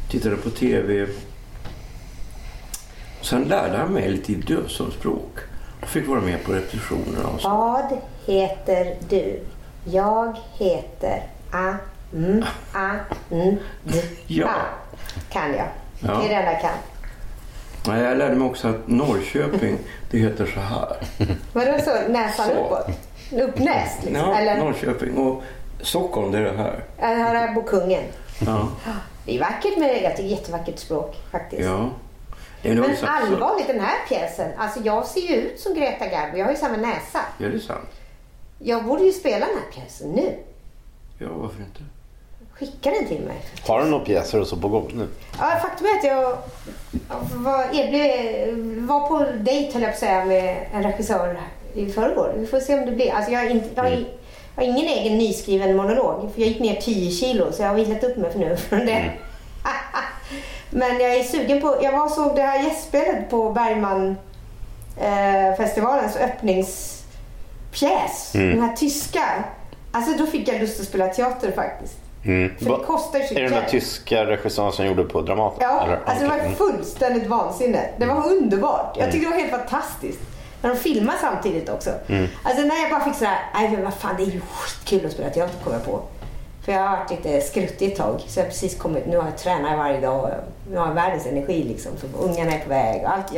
[0.09, 1.07] tittade på tv.
[3.21, 5.37] Sen lärde han mig lite i dövsomspråk.
[5.79, 7.49] Jag fick vara med på repetitionerna och så.
[7.49, 9.39] Vad heter du?
[9.85, 11.73] Jag heter A,
[12.15, 12.89] M, A,
[13.31, 14.47] N, D, Ja.
[14.47, 14.51] A.
[15.29, 15.67] Kan jag.
[16.07, 16.13] Ja.
[16.19, 16.71] Det är det enda jag kan.
[17.87, 19.77] Nej, Jag lärde mig också att Norrköping,
[20.11, 20.97] det heter så här.
[21.53, 22.11] Vadå så?
[22.11, 22.51] Näsan Så.
[22.53, 22.87] uppåt?
[23.31, 24.15] Uppnäst liksom?
[24.31, 24.57] Ja, Eller?
[24.57, 25.17] Norrköping.
[25.17, 25.43] Och
[25.81, 26.83] Stockholm, det är det här.
[26.97, 28.03] Eller här är Bokungen.
[28.45, 28.67] Ja.
[29.25, 31.63] Det är vackert med jag tycker jättevackert språk faktiskt.
[31.63, 31.89] ja.
[32.61, 33.05] Det är Men sagt så.
[33.07, 34.51] allvarligt den här pjäsen.
[34.57, 36.37] Alltså jag ser ju ut som Greta Garbo.
[36.37, 37.19] Jag har ju samma näsa.
[37.37, 37.89] Ja, det är sant.
[38.59, 40.33] Jag borde ju spela den här pjäsen nu.
[41.17, 41.79] Ja, varför inte?
[42.59, 43.35] Skicka den till mig.
[43.67, 45.07] Har du några pjäser och så på gång nu?
[45.39, 46.37] Ja, faktum är att jag
[47.35, 51.39] var, erbjud, var på dejt höll jag på att säga med en regissör
[51.73, 52.33] i förrgår.
[52.37, 53.13] Vi får se om det blir.
[53.13, 54.05] Alltså jag, har inte, jag, Mm.
[54.55, 56.29] jag har ingen egen nyskriven monolog.
[56.33, 58.79] För jag gick ner 10 kilo så jag har vilat upp mig för nu från
[58.79, 58.91] det.
[58.91, 59.11] Mm.
[60.69, 64.17] Men jag är sugen på, jag var såg det här gästspelet på Bergman
[65.01, 68.35] eh, festivalens öppningspjäs.
[68.35, 68.49] Mm.
[68.49, 69.43] Den här tyska.
[69.91, 71.97] Alltså då fick jag lust att spela teater faktiskt.
[72.25, 72.51] Mm.
[72.59, 75.59] Det kostar ju så Är det den där tyska regissören som gjorde på Dramaten?
[75.61, 75.99] Ja, eller?
[76.05, 76.39] alltså det var.
[76.39, 76.55] Mm.
[76.55, 77.89] fullständigt vansinne.
[77.97, 78.97] Det var underbart.
[78.99, 80.19] Jag tyckte det var helt fantastiskt.
[80.61, 81.89] När de filmade samtidigt också.
[82.07, 82.27] Mm.
[82.43, 85.11] Alltså när jag bara fick sådär, nej men vad fan det är ju skitkul att
[85.11, 86.01] spela teater kom jag på.
[86.65, 88.21] För jag har varit lite skruttig ett tag.
[88.27, 90.29] Så jag precis kommit, nu har jag tränat varje dag och
[90.71, 91.91] nu har jag världens energi liksom.
[91.97, 93.29] För ungarna är på väg och allt.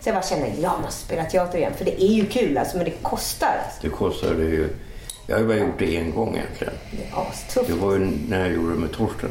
[0.00, 1.72] Så jag bara känner, jag måste spela teater igen.
[1.76, 3.56] För det är ju kul alltså, men det kostar.
[3.64, 3.80] Alltså.
[3.82, 4.68] Det kostar det ju.
[5.26, 6.72] Jag har bara gjort det en gång egentligen.
[6.90, 7.66] Det är astufft.
[7.68, 7.98] Det var ju
[8.28, 9.30] när jag gjorde det med Torsten.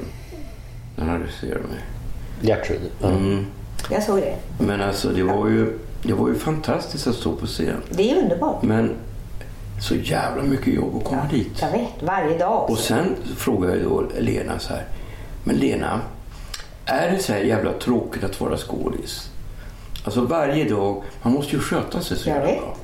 [0.95, 1.79] När han regisserade mig.
[2.41, 2.81] Gertrud.
[3.01, 3.07] Ja.
[3.09, 3.45] Mm.
[3.91, 4.35] Jag såg det.
[4.59, 7.81] Men alltså det var ju, det var ju fantastiskt att stå på scen.
[7.89, 8.63] Det är underbart.
[8.63, 8.91] Men
[9.81, 11.61] så jävla mycket jobb att komma dit.
[11.61, 12.73] Jag vet, varje dag också.
[12.73, 14.85] Och sen frågade jag då Lena så här.
[15.43, 16.01] Men Lena,
[16.85, 19.29] är det så här jävla tråkigt att vara skådis?
[20.05, 22.61] Alltså varje dag, man måste ju sköta sig så Jag jävla vet.
[22.61, 22.75] bra.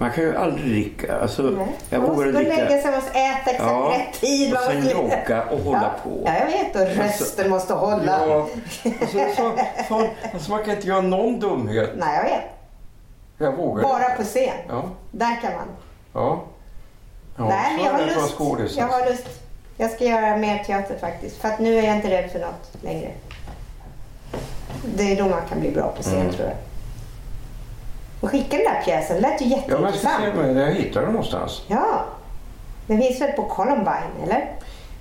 [0.00, 1.18] Man kan ju aldrig dricka.
[1.18, 1.66] Alltså, Nej.
[1.90, 2.68] jag man måste och lägga dricka.
[2.68, 4.52] sig, man måste äta exakt Ja, rätt tid.
[4.54, 6.10] och sen jogga och hålla ja.
[6.10, 6.22] på.
[6.24, 6.76] Ja, jag vet.
[6.76, 8.26] Och rösten måste hålla.
[8.28, 8.48] Ja,
[9.00, 9.52] alltså, så,
[9.88, 11.90] fan, alltså man kan inte göra någon dumhet.
[11.96, 12.42] Nej, jag vet.
[13.38, 14.54] Jag vågar Bara på scen.
[14.68, 15.66] Ja, Där kan man.
[16.12, 16.42] ja.
[17.36, 18.34] ja Nej, men så jag har lust.
[18.38, 19.00] skådis, Jag alltså.
[19.00, 19.26] har lust.
[19.76, 21.36] Jag ska göra mer teater faktiskt.
[21.36, 23.10] För att nu är jag inte rädd för något längre.
[24.96, 26.32] Det är då man kan bli bra på scen Mm.
[26.32, 26.56] tror jag.
[28.20, 29.16] Och skicka den där pjäsen.
[29.16, 30.56] Det lät ju Ja, men jag jätteintressant.
[30.58, 31.62] jag hittar den någonstans.
[31.68, 32.04] Ja.
[32.86, 34.52] Den finns väl på Columbine, eller?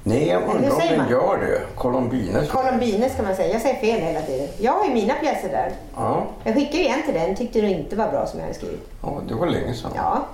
[0.03, 1.61] Nej, jag undrar om den gör det.
[1.75, 2.47] Columbine.
[2.49, 3.53] Columbine ska man säga.
[3.53, 4.47] Jag säger fel hela tiden.
[4.59, 5.71] Jag har ju mina pjäser där.
[5.95, 7.35] Ja, Jag skickade ju en till den.
[7.35, 8.89] Tyckte du inte var bra som jag hade skrivit.
[9.01, 9.91] ja, det var länge sedan.
[9.95, 10.25] Ja.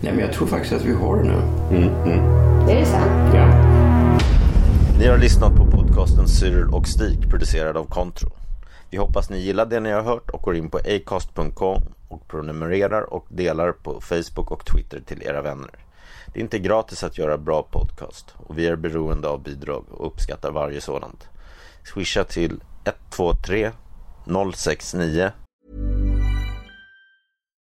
[0.00, 1.40] Nej, men jag tror faktiskt att vi har det nu.
[2.66, 3.34] Det är det sant.
[3.34, 3.46] Ja.
[4.98, 8.28] Ni har lyssnat på podcasten Cyril och Stig producerad av Contro.
[8.90, 13.14] Vi hoppas ni gillar det ni har hört och går in på acast.com och prenumererar
[13.14, 15.70] och delar på Facebook och Twitter till era vänner.
[16.32, 20.06] Det är inte gratis att göra bra podcast och vi är beroende av bidrag och
[20.06, 21.28] uppskattar varje sådant.
[21.84, 23.70] Swisha till 123
[24.54, 25.30] 069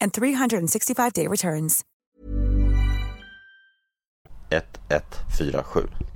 [0.00, 1.84] and 365-day returns.
[4.50, 6.15] 1147.